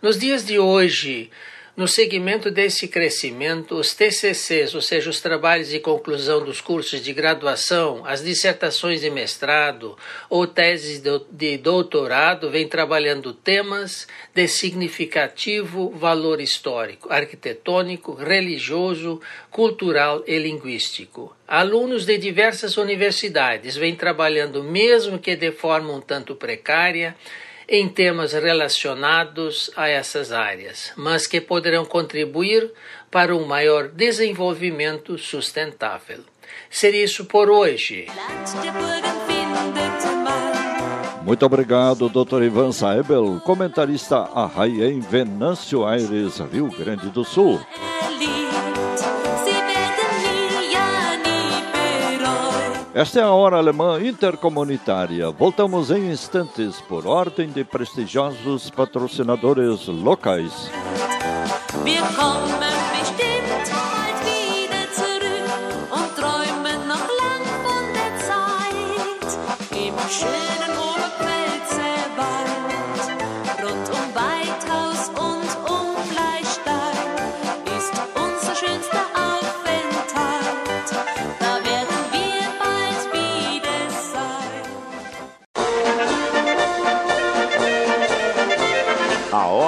[0.00, 1.30] Nos dias de hoje,
[1.78, 7.12] No segmento desse crescimento, os TCCs, ou seja, os trabalhos de conclusão dos cursos de
[7.12, 9.96] graduação, as dissertações de mestrado
[10.28, 11.00] ou teses
[11.30, 21.32] de- doutorado, vêm trabalhando temas de significativo valor histórico, arquitetônico, religioso, cultural e linguístico.
[21.46, 27.14] Alunos de diversas universidades vêm trabalhando, mesmo que de forma um tanto precária,
[27.68, 32.70] em temas relacionados a essas áreas, mas que poderão contribuir
[33.10, 36.20] para um maior desenvolvimento sustentável.
[36.70, 38.06] Seria isso por hoje.
[41.22, 42.42] Muito obrigado, Dr.
[42.42, 44.46] Ivan Saebel, comentarista a
[44.86, 47.60] em Venâncio Aires, Rio Grande do Sul.
[52.98, 55.30] Esta é a Hora Alemã Intercomunitária.
[55.30, 60.68] Voltamos em instantes por ordem de prestigiosos patrocinadores locais.
[61.84, 62.02] Wir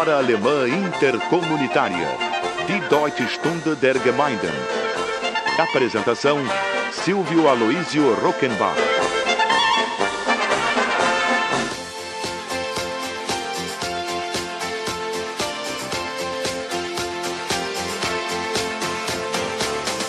[0.00, 2.08] Hora Alemã Intercomunitária.
[2.66, 4.50] Die Deutsche Stunde der Gemeinden.
[5.58, 6.38] Apresentação:
[6.90, 8.76] Silvio Aloísio Rockenbach.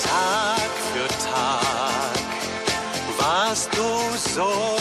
[0.06, 2.14] Tag für Tag
[3.20, 4.81] warst du so.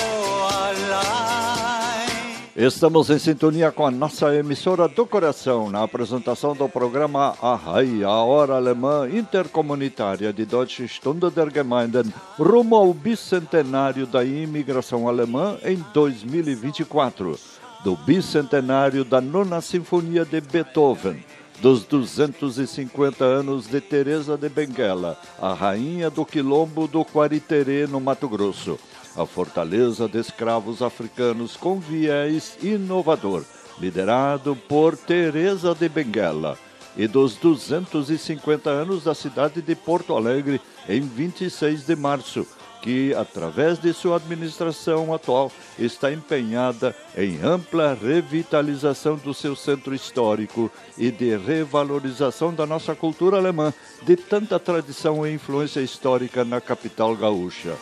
[2.63, 7.59] Estamos em sintonia com a nossa emissora do coração na apresentação do programa A
[8.07, 15.57] a Hora Alemã Intercomunitária de Deutsche Stunde der Gemeinden, rumo ao bicentenário da imigração alemã
[15.65, 17.39] em 2024,
[17.83, 21.25] do bicentenário da Nona Sinfonia de Beethoven,
[21.63, 28.29] dos 250 anos de Teresa de Benguela, a rainha do quilombo do Quariterê, no Mato
[28.29, 28.79] Grosso
[29.17, 33.45] a fortaleza de escravos africanos com viés inovador,
[33.79, 36.59] liderado por Teresa de Benguela,
[36.97, 42.47] e dos 250 anos da cidade de Porto Alegre em 26 de março,
[42.83, 50.71] que, através de sua administração atual, está empenhada em ampla revitalização do seu centro histórico
[50.97, 57.15] e de revalorização da nossa cultura alemã, de tanta tradição e influência histórica na capital
[57.15, 57.77] gaúcha.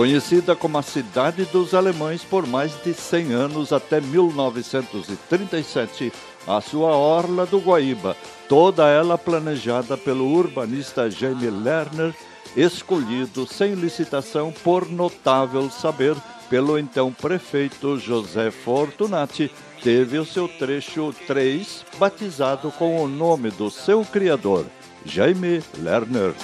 [0.00, 6.12] Conhecida como a Cidade dos Alemães por mais de 100 anos até 1937,
[6.46, 8.16] a sua Orla do Guaíba,
[8.48, 12.14] toda ela planejada pelo urbanista Jaime Lerner,
[12.56, 16.16] escolhido sem licitação por notável saber
[16.48, 19.52] pelo então prefeito José Fortunati,
[19.82, 24.64] teve o seu trecho 3 batizado com o nome do seu criador,
[25.04, 26.34] Jaime Lerner.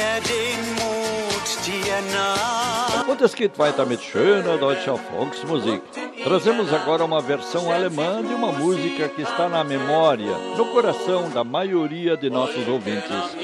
[0.00, 3.06] Der den Mut dir naht.
[3.06, 5.82] Und es geht weiter mit schöner deutscher Volksmusik.
[6.24, 11.44] Trazemos agora uma versão alemã de uma música que está na memória, no coração da
[11.44, 13.36] maioria de nossos ouvintes.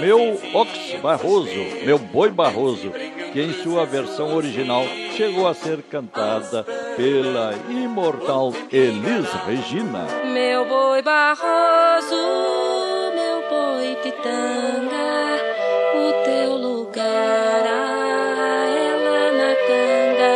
[0.00, 0.70] Meu Ox
[1.02, 2.90] Barroso, meu Boi Barroso,
[3.34, 4.84] que em sua versão original
[5.18, 6.64] chegou a ser cantada
[6.96, 10.06] pela imortal Elis Regina.
[10.32, 12.16] Meu boi barroso,
[13.14, 15.49] meu boi pitanga,
[17.00, 20.34] é lá na canga.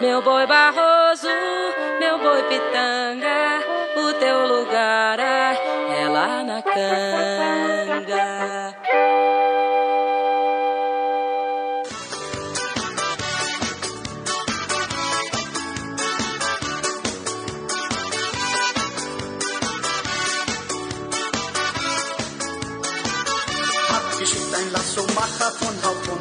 [0.00, 1.28] Meu boi barroso,
[1.98, 3.60] meu boi pitanga,
[3.96, 7.60] o teu lugar é lá na canga.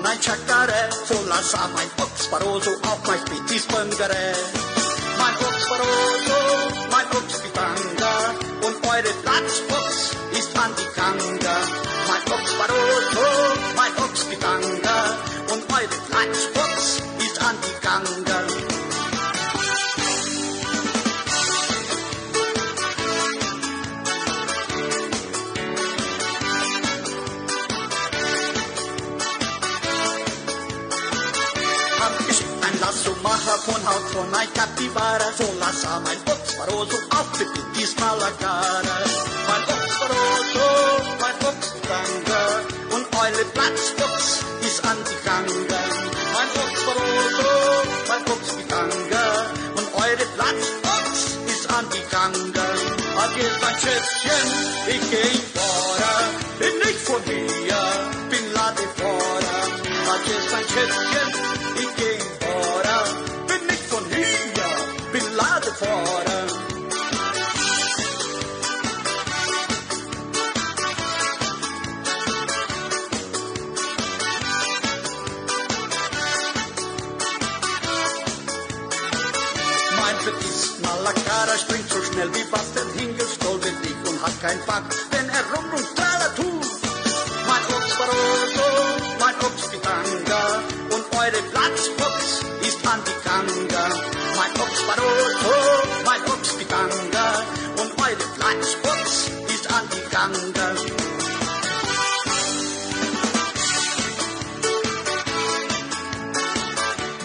[0.09, 0.89] Haupt und ein Chakarä.
[1.05, 4.33] Voller Scham mein Ochs Barroso, auch mein Spitzis Böngerä.
[5.17, 6.39] Mein Ochs Barroso,
[6.91, 8.13] mein Ochs Pitanga
[8.65, 11.55] und eure Platzbox ist an die Kanga.
[12.07, 13.25] Mein Ochs Barroso,
[13.75, 15.17] mein Ochs Pitanga
[15.53, 18.48] und eure Platzbox ist an die Kanga.
[33.69, 35.31] Abgeschickt ein Lassomacher von Haut von ein Capybara.
[35.37, 37.27] So lass mein Ochsbaroso auf
[37.75, 38.97] diesmal la cara.
[39.47, 40.67] Mein Ochsbaroso,
[41.21, 42.41] mein Ochsbitanga
[42.95, 45.77] und eure Platzbox ist an die Gange.
[46.33, 47.49] Mein Ochsbaroso,
[48.07, 49.25] mein Ochsbitanga
[49.77, 51.11] und eure Platzbox
[51.47, 52.65] ist an die Gange.
[53.23, 54.47] Adieu, mein Schätzchen,
[54.87, 56.13] ich geh fora,
[56.59, 57.81] bin nicht von mir,
[58.29, 59.57] bin lade fora.
[60.13, 61.38] Adieu, mein Schätzchen,
[82.19, 86.69] schnell wie Wasser hingestolpert dich und hat kein Fach, wenn er rum und trala tut.
[87.47, 88.67] Mein Ochsbaroso,
[89.19, 90.43] mein Ochspitanga
[90.95, 93.85] und eure Platzbox ist an die Kanga.
[94.39, 95.55] Mein Ochsbaroso,
[96.05, 97.27] mein Ochspitanga
[97.81, 100.69] und eure Platzbox ist an die Kanga.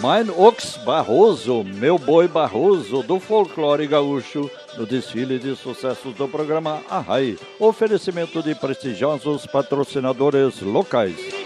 [0.03, 6.83] Mein Ox Barroso, meu boi Barroso, do folclore gaúcho, no desfile de sucessos do programa
[6.89, 7.37] Arrai.
[7.59, 11.45] Oferecimento de prestigiosos patrocinadores locais.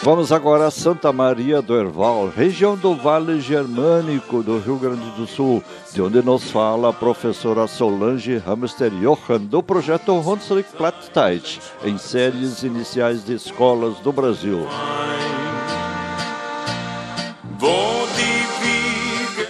[0.00, 5.26] Vamos agora a Santa Maria do Herval, região do Vale Germânico do Rio Grande do
[5.26, 11.98] Sul, de onde nos fala a professora Solange Hamster Johan, do projeto Hunsrück Plattdeutsch, em
[11.98, 14.66] séries iniciais de escolas do Brasil.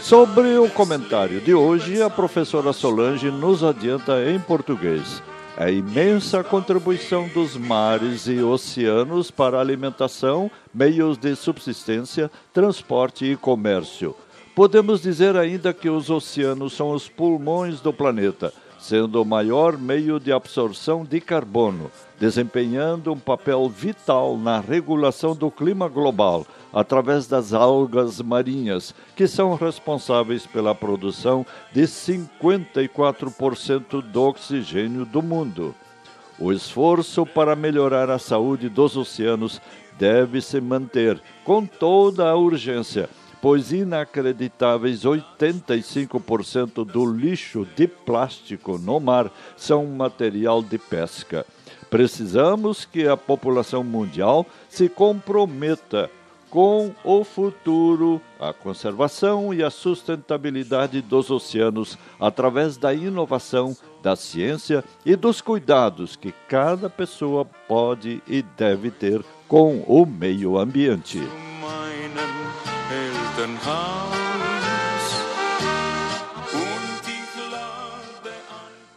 [0.09, 5.23] Sobre o comentário de hoje, a professora Solange nos adianta em português.
[5.55, 14.17] A imensa contribuição dos mares e oceanos para alimentação, meios de subsistência, transporte e comércio.
[14.55, 20.21] Podemos dizer ainda que os oceanos são os pulmões do planeta, sendo o maior meio
[20.21, 27.53] de absorção de carbono, desempenhando um papel vital na regulação do clima global, através das
[27.53, 35.75] algas marinhas, que são responsáveis pela produção de 54% do oxigênio do mundo.
[36.39, 39.61] O esforço para melhorar a saúde dos oceanos
[39.99, 43.11] deve se manter com toda a urgência,
[43.41, 51.47] pois inacreditáveis 85% do lixo de plástico no mar são material de pesca.
[51.89, 56.11] Precisamos que a população mundial se comprometa
[56.51, 64.83] com o futuro, a conservação e a sustentabilidade dos oceanos através da inovação, da ciência
[65.05, 71.21] e dos cuidados que cada pessoa pode e deve ter com o meio ambiente.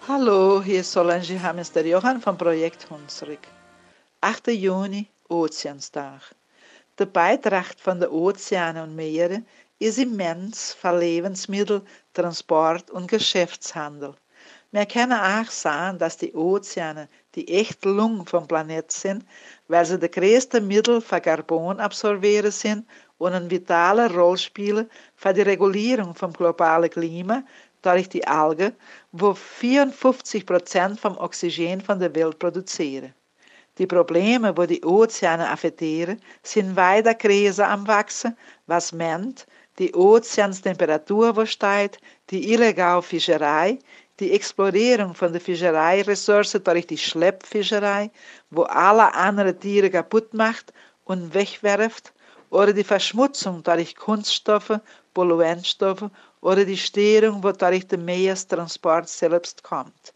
[0.08, 3.48] Hallo, hier ist Solange Hamester Johann vom Projekt Hunsrück.
[4.20, 6.34] 8 Juni, Ozeansdag.
[6.96, 14.16] De bijdrage van de oceanen en meren is immens voor levensmiddel, transport en geschäftshandel.
[14.72, 19.24] Wir können auch sagen, dass die Ozeane die echte Lung vom Planet sind,
[19.68, 22.88] weil sie de größte Mittel für Carbon absorbieren sind
[23.22, 27.44] und eine vitale Rolle spielen für die Regulierung vom globalen Klima
[27.84, 28.76] durch die Algen,
[29.12, 33.14] wo 54 Prozent vom Oxygen von der Welt produzieren.
[33.78, 39.46] Die Probleme, wo die Ozeane affektieren, sind weiter Krise am Wachsen, was meint,
[39.78, 42.00] die Ozeanstemperatur, wo steigt,
[42.32, 43.78] die illegale Fischerei,
[44.20, 48.10] die Explorierung von der Fischereiressourcen durch die Schleppfischerei,
[48.50, 50.74] wo alle anderen Tiere kaputt macht
[51.06, 52.14] und wegwerft,
[52.52, 54.80] oder die Verschmutzung durch Kunststoffe,
[55.14, 56.10] Polluentstoffe
[56.42, 60.14] oder die Störung, wo durch den Meerestransport selbst kommt.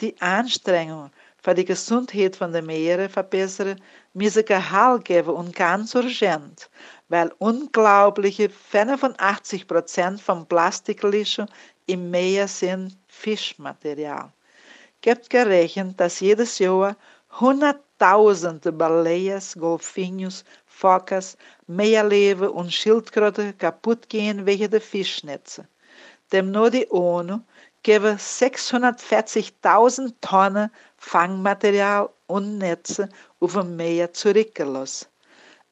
[0.00, 1.10] Die Anstrengung
[1.42, 3.80] für die Gesundheit von den Meeren verbessern,
[4.12, 6.68] müssen Gehalt geben und ganz urgent,
[7.08, 11.46] weil unglaubliche 85 Prozent vom Plastiklischen
[11.86, 14.32] im Meer sind Fischmaterial.
[15.00, 16.96] Gibt gerechnet, dass jedes Jahr
[17.38, 20.44] hunderttausende Baleias, Golfinhos,
[20.80, 25.68] Focas, Meerleven und Schildkröten kaputt gehen wegen der Fischnetze.
[26.32, 27.40] Dem nur die ONU
[27.82, 33.10] geben 640.000 Tonnen Fangmaterial und Netze
[33.40, 35.08] auf dem Meer zurückgelassen.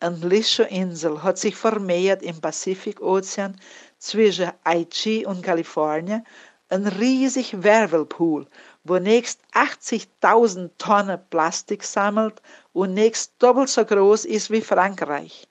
[0.00, 3.56] Eine Licho-Insel hat sich vermehrt im Pazifikozean
[3.98, 6.24] zwischen Aichi und Kalifornien,
[6.68, 8.46] ein riesig Whirlpool,
[8.89, 12.41] wo nächst 80.000 Tonnen Plastik sammelt
[12.72, 15.47] und nächst doppelt so groß ist wie Frankreich.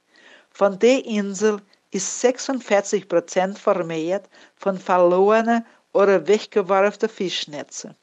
[0.50, 1.62] Von der Insel
[1.92, 7.96] ist 46 Prozent vermehrt von verlorenen oder weggeworfenen Fischnetzen.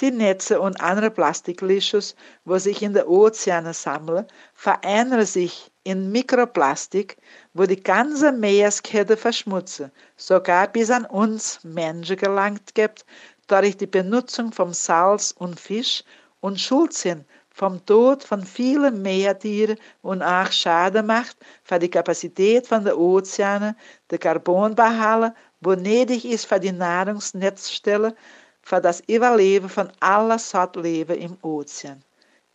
[0.00, 7.16] Die Netze und andere Plastiklischus, wo sich in den Ozeanen sammeln, verändern sich in Mikroplastik,
[7.54, 13.04] wo die ganze Meereskette verschmutzen, sogar bis an uns Menschen gelangt gibt,
[13.52, 16.04] durch die Benutzung von Salz und Fisch
[16.40, 22.66] und schuld sind vom Tod von vielen Meertieren und auch Schaden macht für die Kapazität
[22.66, 23.76] von den Ozeanen,
[24.10, 28.14] der Carbonbehalte, wo nötig ist für die Nahrungsnetzstelle,
[28.62, 32.02] für das Überleben von aller Sortleben im Ozean.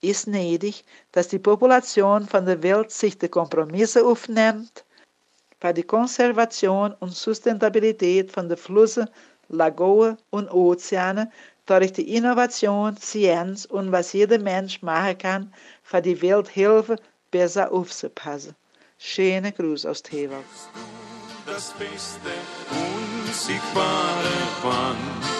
[0.02, 4.84] Ist nötig, dass die Population von der Welt sich die Kompromisse aufnimmt,
[5.60, 9.10] für die Konservation und Sustentabilität von den Flüssen,
[9.50, 11.32] Lagonen und Ozeanen
[11.66, 16.98] durch die Innovation, Scienz und was jeder Mensch machen kann, für die Welt helfen,
[17.32, 18.56] besser aufzupassen.
[18.98, 20.44] Schöne Gruß aus Tewald.
[21.46, 22.30] Das beste
[22.72, 24.28] unsichtbare
[24.64, 25.38] Band.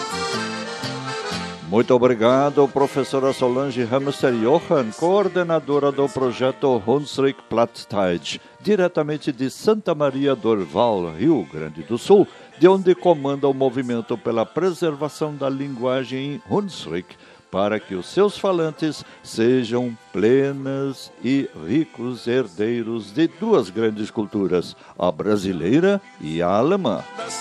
[1.70, 10.34] Muito obrigado, professora Solange Hamster Johan, coordenadora do projeto Hunsrück Platzteich, diretamente de Santa Maria
[10.34, 12.26] do Orval, Rio Grande do Sul,
[12.58, 17.16] de onde comanda o movimento pela preservação da linguagem em Hunsrück,
[17.50, 25.10] para que os seus falantes sejam plenas e ricos herdeiros de duas grandes culturas, a
[25.10, 27.02] brasileira e a alemã.
[27.16, 27.38] Das.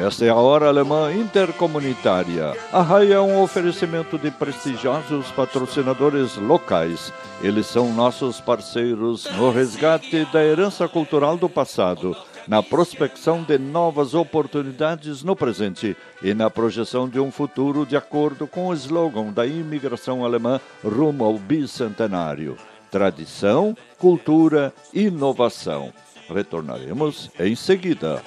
[0.00, 2.56] Esta é a Hora Alemã Intercomunitária.
[2.72, 7.12] A RAI é um oferecimento de prestigiosos patrocinadores locais.
[7.42, 14.14] Eles são nossos parceiros no resgate da herança cultural do passado, na prospecção de novas
[14.14, 19.46] oportunidades no presente e na projeção de um futuro de acordo com o slogan da
[19.46, 22.56] imigração alemã rumo ao bicentenário:
[22.88, 25.92] tradição, cultura, inovação.
[26.30, 28.22] Retornaremos em seguida.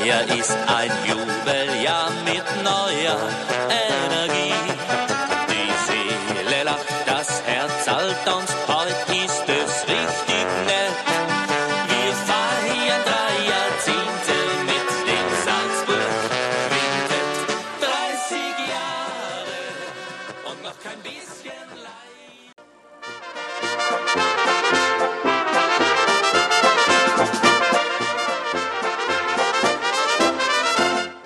[0.00, 3.18] Heuer ist ein Jubeljahr mit neuer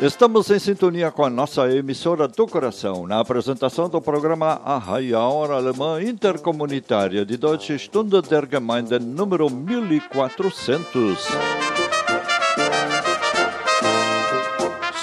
[0.05, 4.79] Estamos em sintonia com a nossa emissora do coração, na apresentação do programa A
[5.19, 11.27] Hora Alemã Intercomunitária de Deutsche Stunde der Gemeinde número 1400.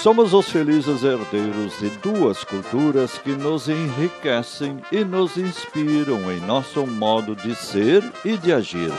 [0.00, 6.86] Somos os felizes herdeiros de duas culturas que nos enriquecem e nos inspiram em nosso
[6.86, 8.92] modo de ser e de agir.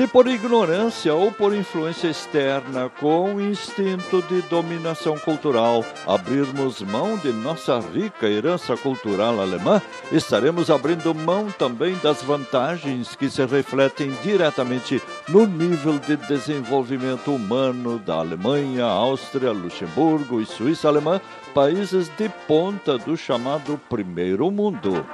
[0.00, 7.30] Se por ignorância ou por influência externa, com instinto de dominação cultural, abrirmos mão de
[7.30, 15.02] nossa rica herança cultural alemã, estaremos abrindo mão também das vantagens que se refletem diretamente
[15.28, 21.20] no nível de desenvolvimento humano da Alemanha, Áustria, Luxemburgo e Suíça alemã,
[21.52, 25.04] países de ponta do chamado Primeiro Mundo.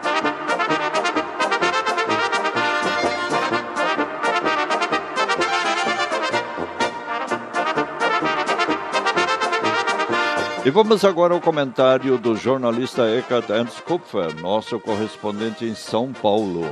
[10.67, 16.65] E vamos agora ao comentário do jornalista Eckhard Ernst Kupfer, nosso correspondente em São Paulo.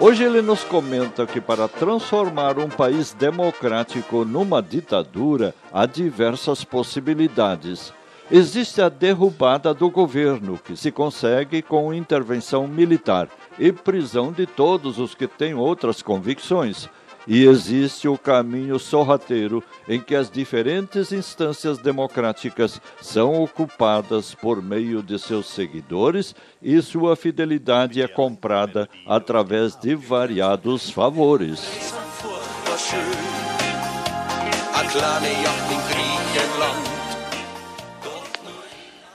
[0.00, 7.92] Hoje ele nos comenta que para transformar um país democrático numa ditadura há diversas possibilidades.
[8.28, 14.98] Existe a derrubada do governo, que se consegue com intervenção militar e prisão de todos
[14.98, 16.88] os que têm outras convicções.
[17.26, 25.02] E existe o caminho sorrateiro em que as diferentes instâncias democráticas são ocupadas por meio
[25.02, 31.60] de seus seguidores e sua fidelidade é comprada através de variados favores.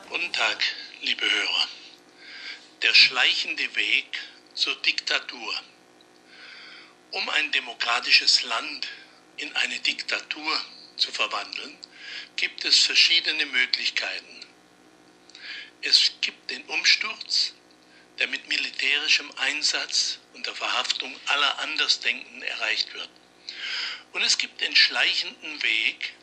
[0.10, 0.66] Guten Tag,
[1.03, 1.68] liebe Hörer.
[2.82, 4.20] Der schleichende Weg
[4.53, 5.53] zur Diktatur.
[7.12, 8.88] Um ein demokratisches Land
[9.38, 10.62] in eine Diktatur
[10.97, 11.78] zu verwandeln,
[12.36, 14.45] gibt es verschiedene Möglichkeiten.
[15.82, 17.53] Es gibt den Umsturz
[18.20, 23.10] der mit militärischem Einsatz und der Verhaftung aller Andersdenkenden erreicht wird.
[24.12, 26.14] Und es gibt den schleichenden Weg,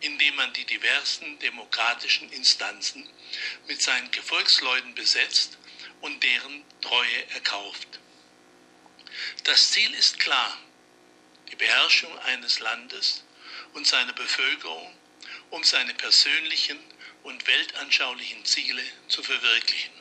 [0.00, 3.06] indem man die diversen demokratischen Instanzen
[3.66, 5.58] mit seinen Gefolgsleuten besetzt
[6.00, 7.99] und deren Treue erkauft.
[9.44, 10.58] Das Ziel ist klar,
[11.50, 13.24] die Beherrschung eines Landes
[13.74, 14.96] und seiner Bevölkerung,
[15.50, 16.78] um seine persönlichen
[17.22, 19.92] und weltanschaulichen Ziele zu verwirklichen.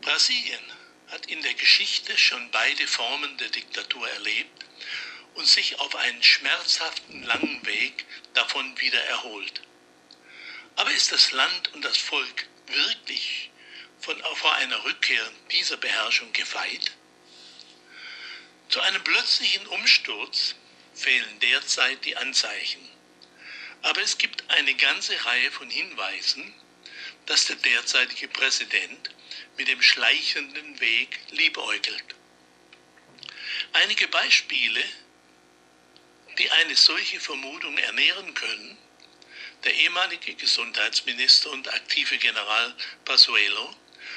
[0.00, 0.72] Brasilien
[1.08, 4.64] hat in der Geschichte schon beide Formen der Diktatur erlebt
[5.34, 9.62] und sich auf einen schmerzhaften langen Weg davon wieder erholt.
[10.76, 13.50] Aber ist das Land und das Volk wirklich
[14.00, 16.92] von, vor einer Rückkehr dieser Beherrschung gefeit?
[18.70, 20.54] Zu einem plötzlichen Umsturz
[20.94, 22.88] fehlen derzeit die Anzeichen.
[23.82, 26.54] Aber es gibt eine ganze Reihe von Hinweisen,
[27.26, 29.10] dass der derzeitige Präsident
[29.56, 32.14] mit dem schleichenden Weg liebäugelt.
[33.72, 34.84] Einige Beispiele,
[36.38, 38.78] die eine solche Vermutung ernähren können,
[39.64, 43.74] der ehemalige Gesundheitsminister und aktive General Pasuelo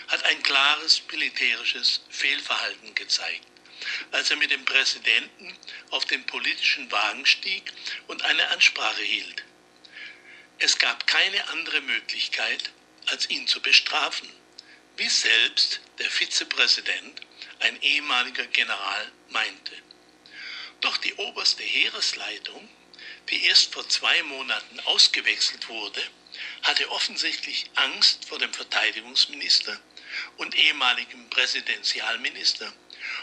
[0.10, 3.47] hat ein klares militärisches Fehlverhalten gezeigt,
[4.11, 5.57] als er mit dem Präsidenten
[5.89, 7.71] auf den politischen Wagen stieg
[8.07, 9.43] und eine Ansprache hielt.
[10.59, 12.71] Es gab keine andere Möglichkeit,
[13.07, 14.29] als ihn zu bestrafen,
[14.97, 17.21] wie selbst der Vizepräsident,
[17.59, 19.73] ein ehemaliger General, meinte.
[20.81, 22.69] Doch die oberste Heeresleitung,
[23.29, 26.01] die erst vor zwei Monaten ausgewechselt wurde,
[26.63, 29.79] hatte offensichtlich Angst vor dem Verteidigungsminister
[30.38, 32.71] und ehemaligen Präsidentialminister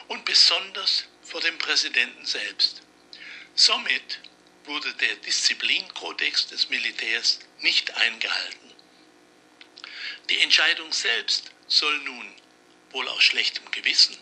[0.09, 2.83] und besonders vor dem Präsidenten selbst.
[3.55, 4.21] Somit
[4.65, 8.73] wurde der Disziplinkodex des Militärs nicht eingehalten.
[10.29, 12.35] Die Entscheidung selbst soll nun,
[12.91, 14.17] wohl aus schlechtem Gewissen,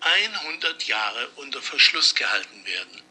[0.00, 3.02] 100 Jahre unter Verschluss gehalten werden.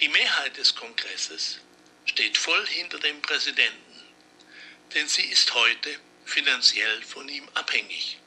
[0.00, 1.58] Die Mehrheit des Kongresses
[2.06, 4.02] steht voll hinter dem Präsidenten,
[4.94, 8.18] denn sie ist heute finanziell von ihm abhängig.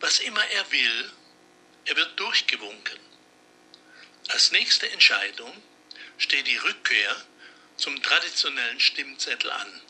[0.00, 1.12] Was immer er will,
[1.84, 2.98] er wird durchgewunken.
[4.28, 5.62] Als nächste Entscheidung
[6.18, 7.26] steht die Rückkehr
[7.76, 9.82] zum traditionellen Stimmzettel an.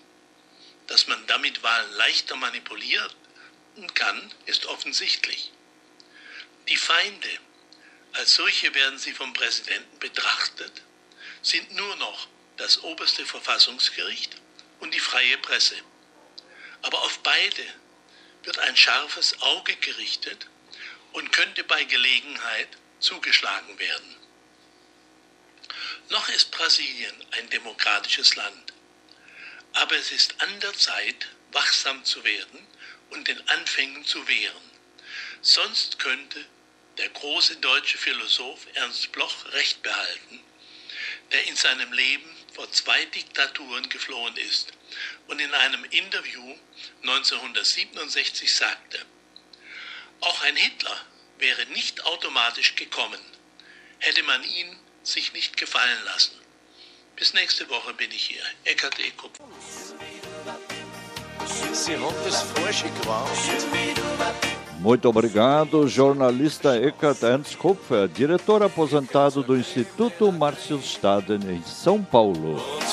[0.87, 3.13] Dass man damit Wahlen leichter manipulieren
[3.95, 5.53] kann, ist offensichtlich.
[6.69, 7.29] Die Feinde,
[8.15, 10.83] als solche werden sie vom Präsidenten betrachtet,
[11.43, 14.37] sind nur noch das oberste Verfassungsgericht
[14.81, 15.77] und die freie Presse.
[16.83, 17.65] Aber auf beide
[18.45, 20.47] wird ein scharfes Auge gerichtet
[21.13, 22.69] und könnte bei Gelegenheit
[23.01, 24.17] zugeschlagen werden.
[26.09, 28.73] Noch ist Brasilien ein demokratisches Land,
[29.75, 32.67] aber es ist an der Zeit, wachsam zu werden
[33.11, 34.71] und den Anfängen zu wehren.
[35.41, 36.45] Sonst könnte
[36.99, 40.41] der große deutsche Philosoph Ernst Bloch recht behalten,
[41.33, 44.73] der in seinem Leben vor zwei Diktaturen geflohen ist
[45.29, 46.59] und in einem Interview
[47.03, 49.05] 1967 sagte,
[50.23, 50.97] auch ein Hitler
[51.39, 53.21] wäre nicht automatisch gekommen,
[53.99, 56.33] hätte man ihn sich nicht gefallen lassen.
[57.17, 58.43] Bis nächste Woche bin ich hier.
[58.65, 59.11] Eckart E.
[59.11, 59.45] Kupfer.
[61.73, 64.01] Sie haben das falsche gewählt.
[64.81, 72.61] Muito obrigado, jornalista Eckhart Ernst Kupfer, diretor aposentado do Instituto Márcio Staden em São Paulo.
[72.79, 72.93] Uns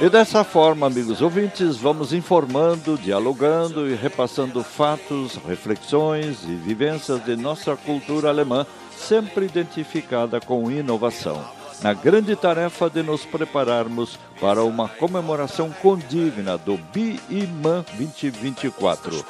[0.00, 7.34] E dessa forma, amigos ouvintes, vamos informando, dialogando e repassando fatos, reflexões e vivências de
[7.34, 8.66] nossa cultura alemã,
[8.96, 16.76] sempre identificada com inovação na grande tarefa de nos prepararmos para uma comemoração condigna do
[16.76, 19.24] BIMAN 2024.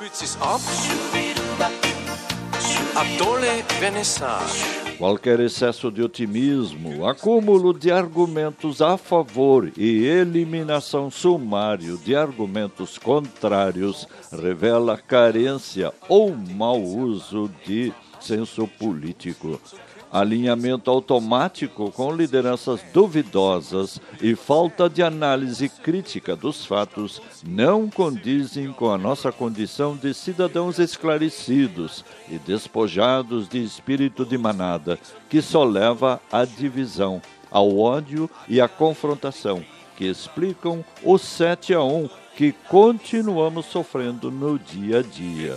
[4.97, 14.09] Qualquer excesso de otimismo, acúmulo de argumentos a favor e eliminação sumário de argumentos contrários
[14.33, 19.61] revela carência ou mau uso de senso político
[20.13, 28.91] alinhamento automático com lideranças duvidosas e falta de análise crítica dos fatos não condizem com
[28.91, 34.99] a nossa condição de cidadãos esclarecidos e despojados de espírito de manada,
[35.29, 39.65] que só leva à divisão, ao ódio e à confrontação,
[39.97, 45.57] que explicam o 7 a 1 que continuamos sofrendo no dia a dia.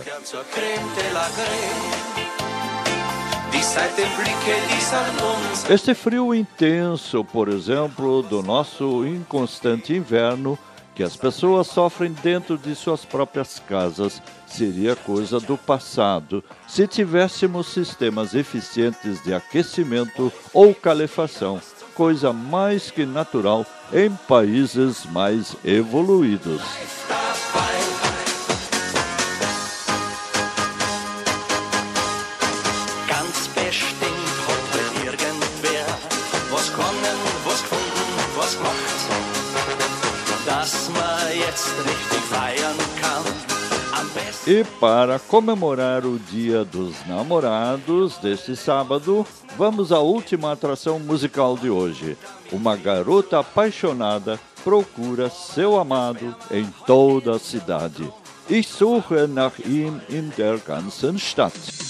[5.68, 10.58] Este frio intenso, por exemplo, do nosso inconstante inverno,
[10.94, 16.42] que as pessoas sofrem dentro de suas próprias casas, seria coisa do passado.
[16.66, 21.60] Se tivéssemos sistemas eficientes de aquecimento ou calefação,
[21.94, 26.62] coisa mais que natural em países mais evoluídos.
[37.46, 37.62] Was
[38.36, 38.56] was
[40.46, 43.50] dass man jetzt richtig feiern kann.
[44.46, 49.26] E para comemorar o Dia dos Namorados deste sábado,
[49.58, 52.16] vamos à última atração musical de hoje.
[52.50, 58.10] Uma garota apaixonada procura seu amado em toda a cidade.
[58.48, 61.89] Ich suche nach ihm in der ganzen Stadt.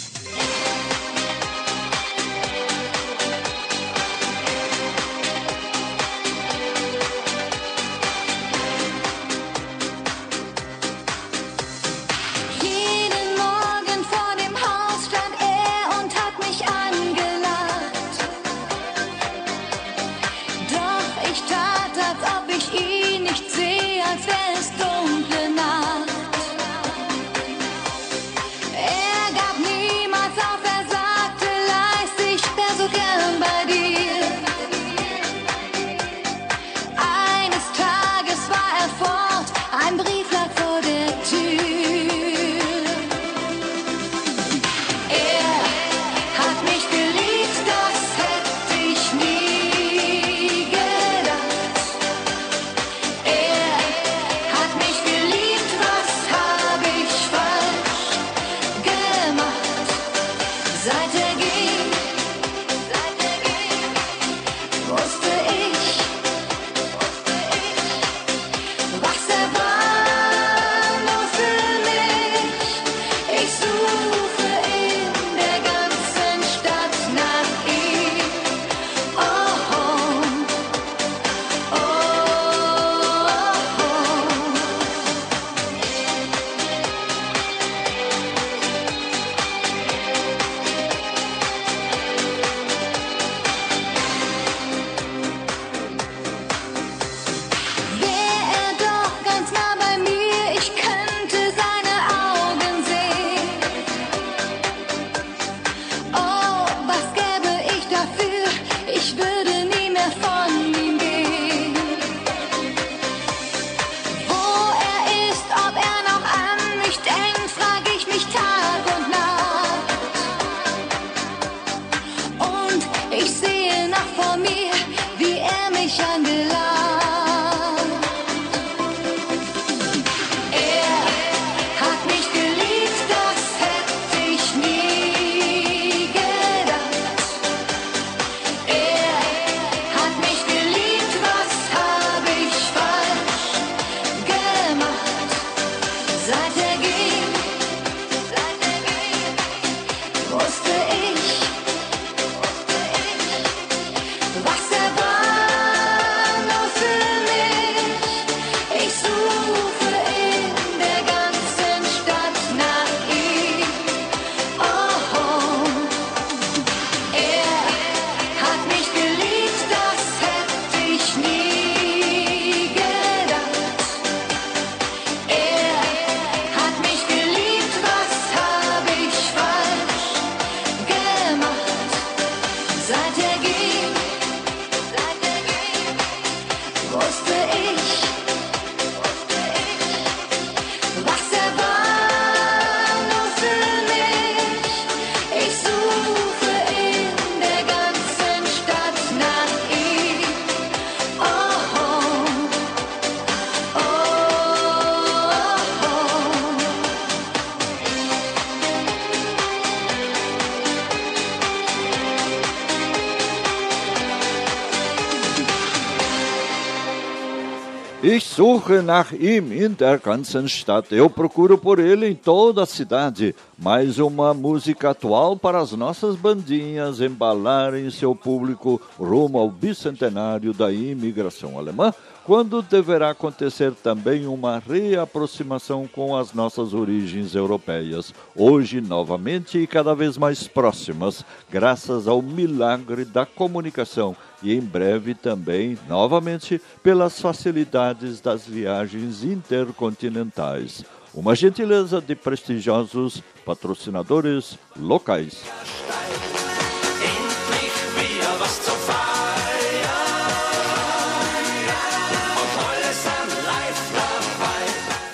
[218.71, 220.93] Suche nach ihm in der ganzen Stadt.
[220.93, 223.35] Eu procuro por ele em toda a cidade.
[223.59, 230.71] Mais uma música atual para as nossas bandinhas embalarem seu público rumo ao bicentenário da
[230.71, 231.93] imigração alemã,
[232.31, 239.97] quando deverá acontecer também uma reaproximação com as nossas origens europeias, hoje novamente e cada
[239.97, 248.21] vez mais próximas, graças ao milagre da comunicação e em breve também, novamente, pelas facilidades
[248.21, 250.85] das viagens intercontinentais.
[251.13, 255.43] Uma gentileza de prestigiosos patrocinadores locais.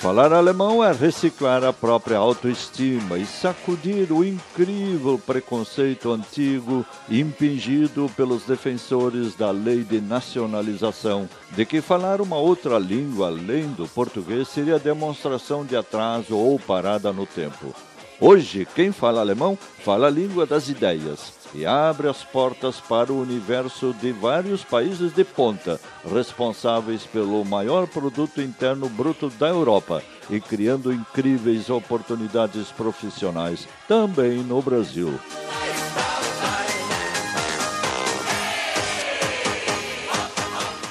[0.07, 8.43] Falar alemão é reciclar a própria autoestima e sacudir o incrível preconceito antigo impingido pelos
[8.43, 14.79] defensores da lei de nacionalização, de que falar uma outra língua além do português seria
[14.79, 17.75] demonstração de atraso ou parada no tempo.
[18.19, 23.21] Hoje, quem fala alemão fala a língua das ideias e abre as portas para o
[23.21, 25.79] universo de vários países de ponta,
[26.11, 34.63] responsáveis pelo maior produto interno bruto da Europa e criando incríveis oportunidades profissionais também no
[34.63, 35.19] Brasil.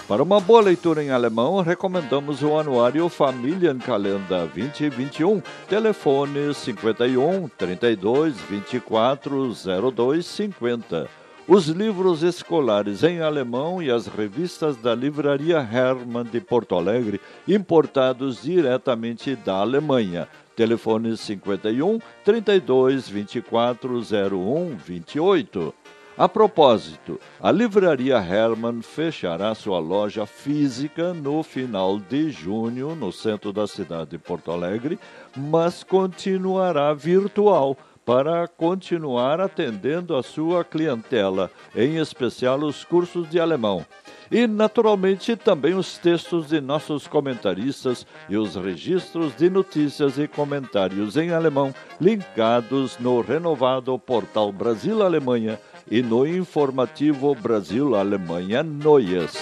[0.08, 9.52] Para uma boa leitura em alemão, recomendamos o anuário Familienkalender 2021, telefone 51 32 24
[9.92, 11.08] 02 50.
[11.48, 18.42] Os livros escolares em alemão e as revistas da Livraria Hermann de Porto Alegre, importados
[18.42, 20.28] diretamente da Alemanha.
[20.54, 25.74] Telefone 51 32 24 01 28.
[26.18, 33.52] A propósito, a Livraria Hermann fechará sua loja física no final de junho, no centro
[33.52, 34.98] da cidade de Porto Alegre,
[35.36, 43.84] mas continuará virtual para continuar atendendo a sua clientela, em especial os cursos de alemão.
[44.30, 51.16] E, naturalmente, também os textos de nossos comentaristas e os registros de notícias e comentários
[51.16, 55.60] em alemão linkados no renovado portal Brasil-Alemanha
[55.90, 59.36] e no informativo Brasil-Alemanha Noias.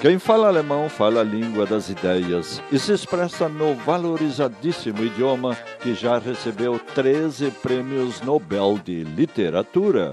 [0.00, 5.94] Quem fala alemão fala a língua das ideias e se expressa no valorizadíssimo idioma que
[5.94, 10.12] já recebeu 13 prêmios Nobel de Literatura.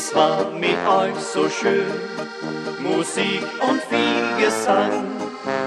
[0.00, 1.90] Es war mit euch so schön.
[2.78, 4.92] Musik und viel Gesang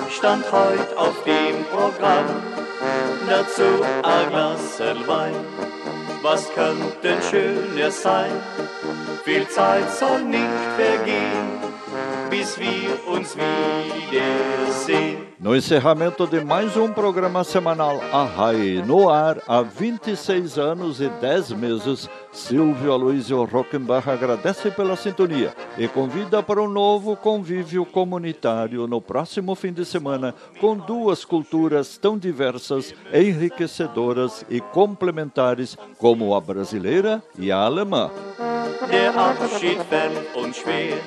[0.09, 2.29] stand heute auf dem Programm.
[3.29, 5.35] Dazu ein Glas Wein.
[6.21, 8.31] Was könnte schöner sein?
[9.25, 11.49] Viel Zeit soll nicht vergehen,
[12.29, 15.31] bis wir uns wiedersehen.
[15.43, 21.57] No encerramento de mais um programa semanal Arrai no ar há 26 anos e 10
[21.57, 29.01] meses, Silvio Aloysio Rockenbach agradece pela sintonia e convida para um novo convívio comunitário no
[29.01, 37.21] próximo fim de semana com duas culturas tão diversas, enriquecedoras e complementares como a brasileira
[37.37, 38.09] e a alemã.
[38.89, 39.77] Der Abschied
[40.53, 41.01] schwer,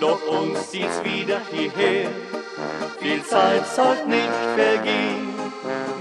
[0.00, 2.10] doch uns wieder hierher.
[2.98, 3.62] Viel Zeit
[4.06, 5.28] nicht vergehen,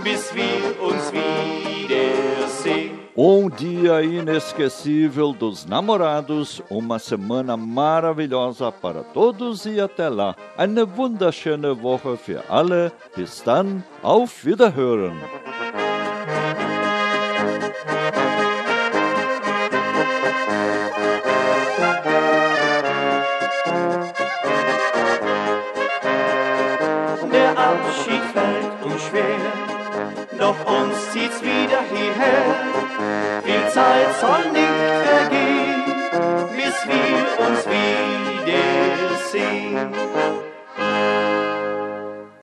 [0.03, 3.04] bis wir uns wiedersehen.
[3.17, 10.35] Um dia inesquecível dos namorados, uma semana maravilhosa para todos e até lá.
[10.57, 12.91] Eine wunderschöne Woche für alle.
[13.15, 15.15] Bis dann, auf Wiederhören.
[30.45, 32.45] Doch uns zieht's wieder hierher.
[33.43, 34.77] Viel Zeit soll nicht
[35.09, 35.83] vergehen,
[36.55, 38.95] bis wir uns wiedersehen.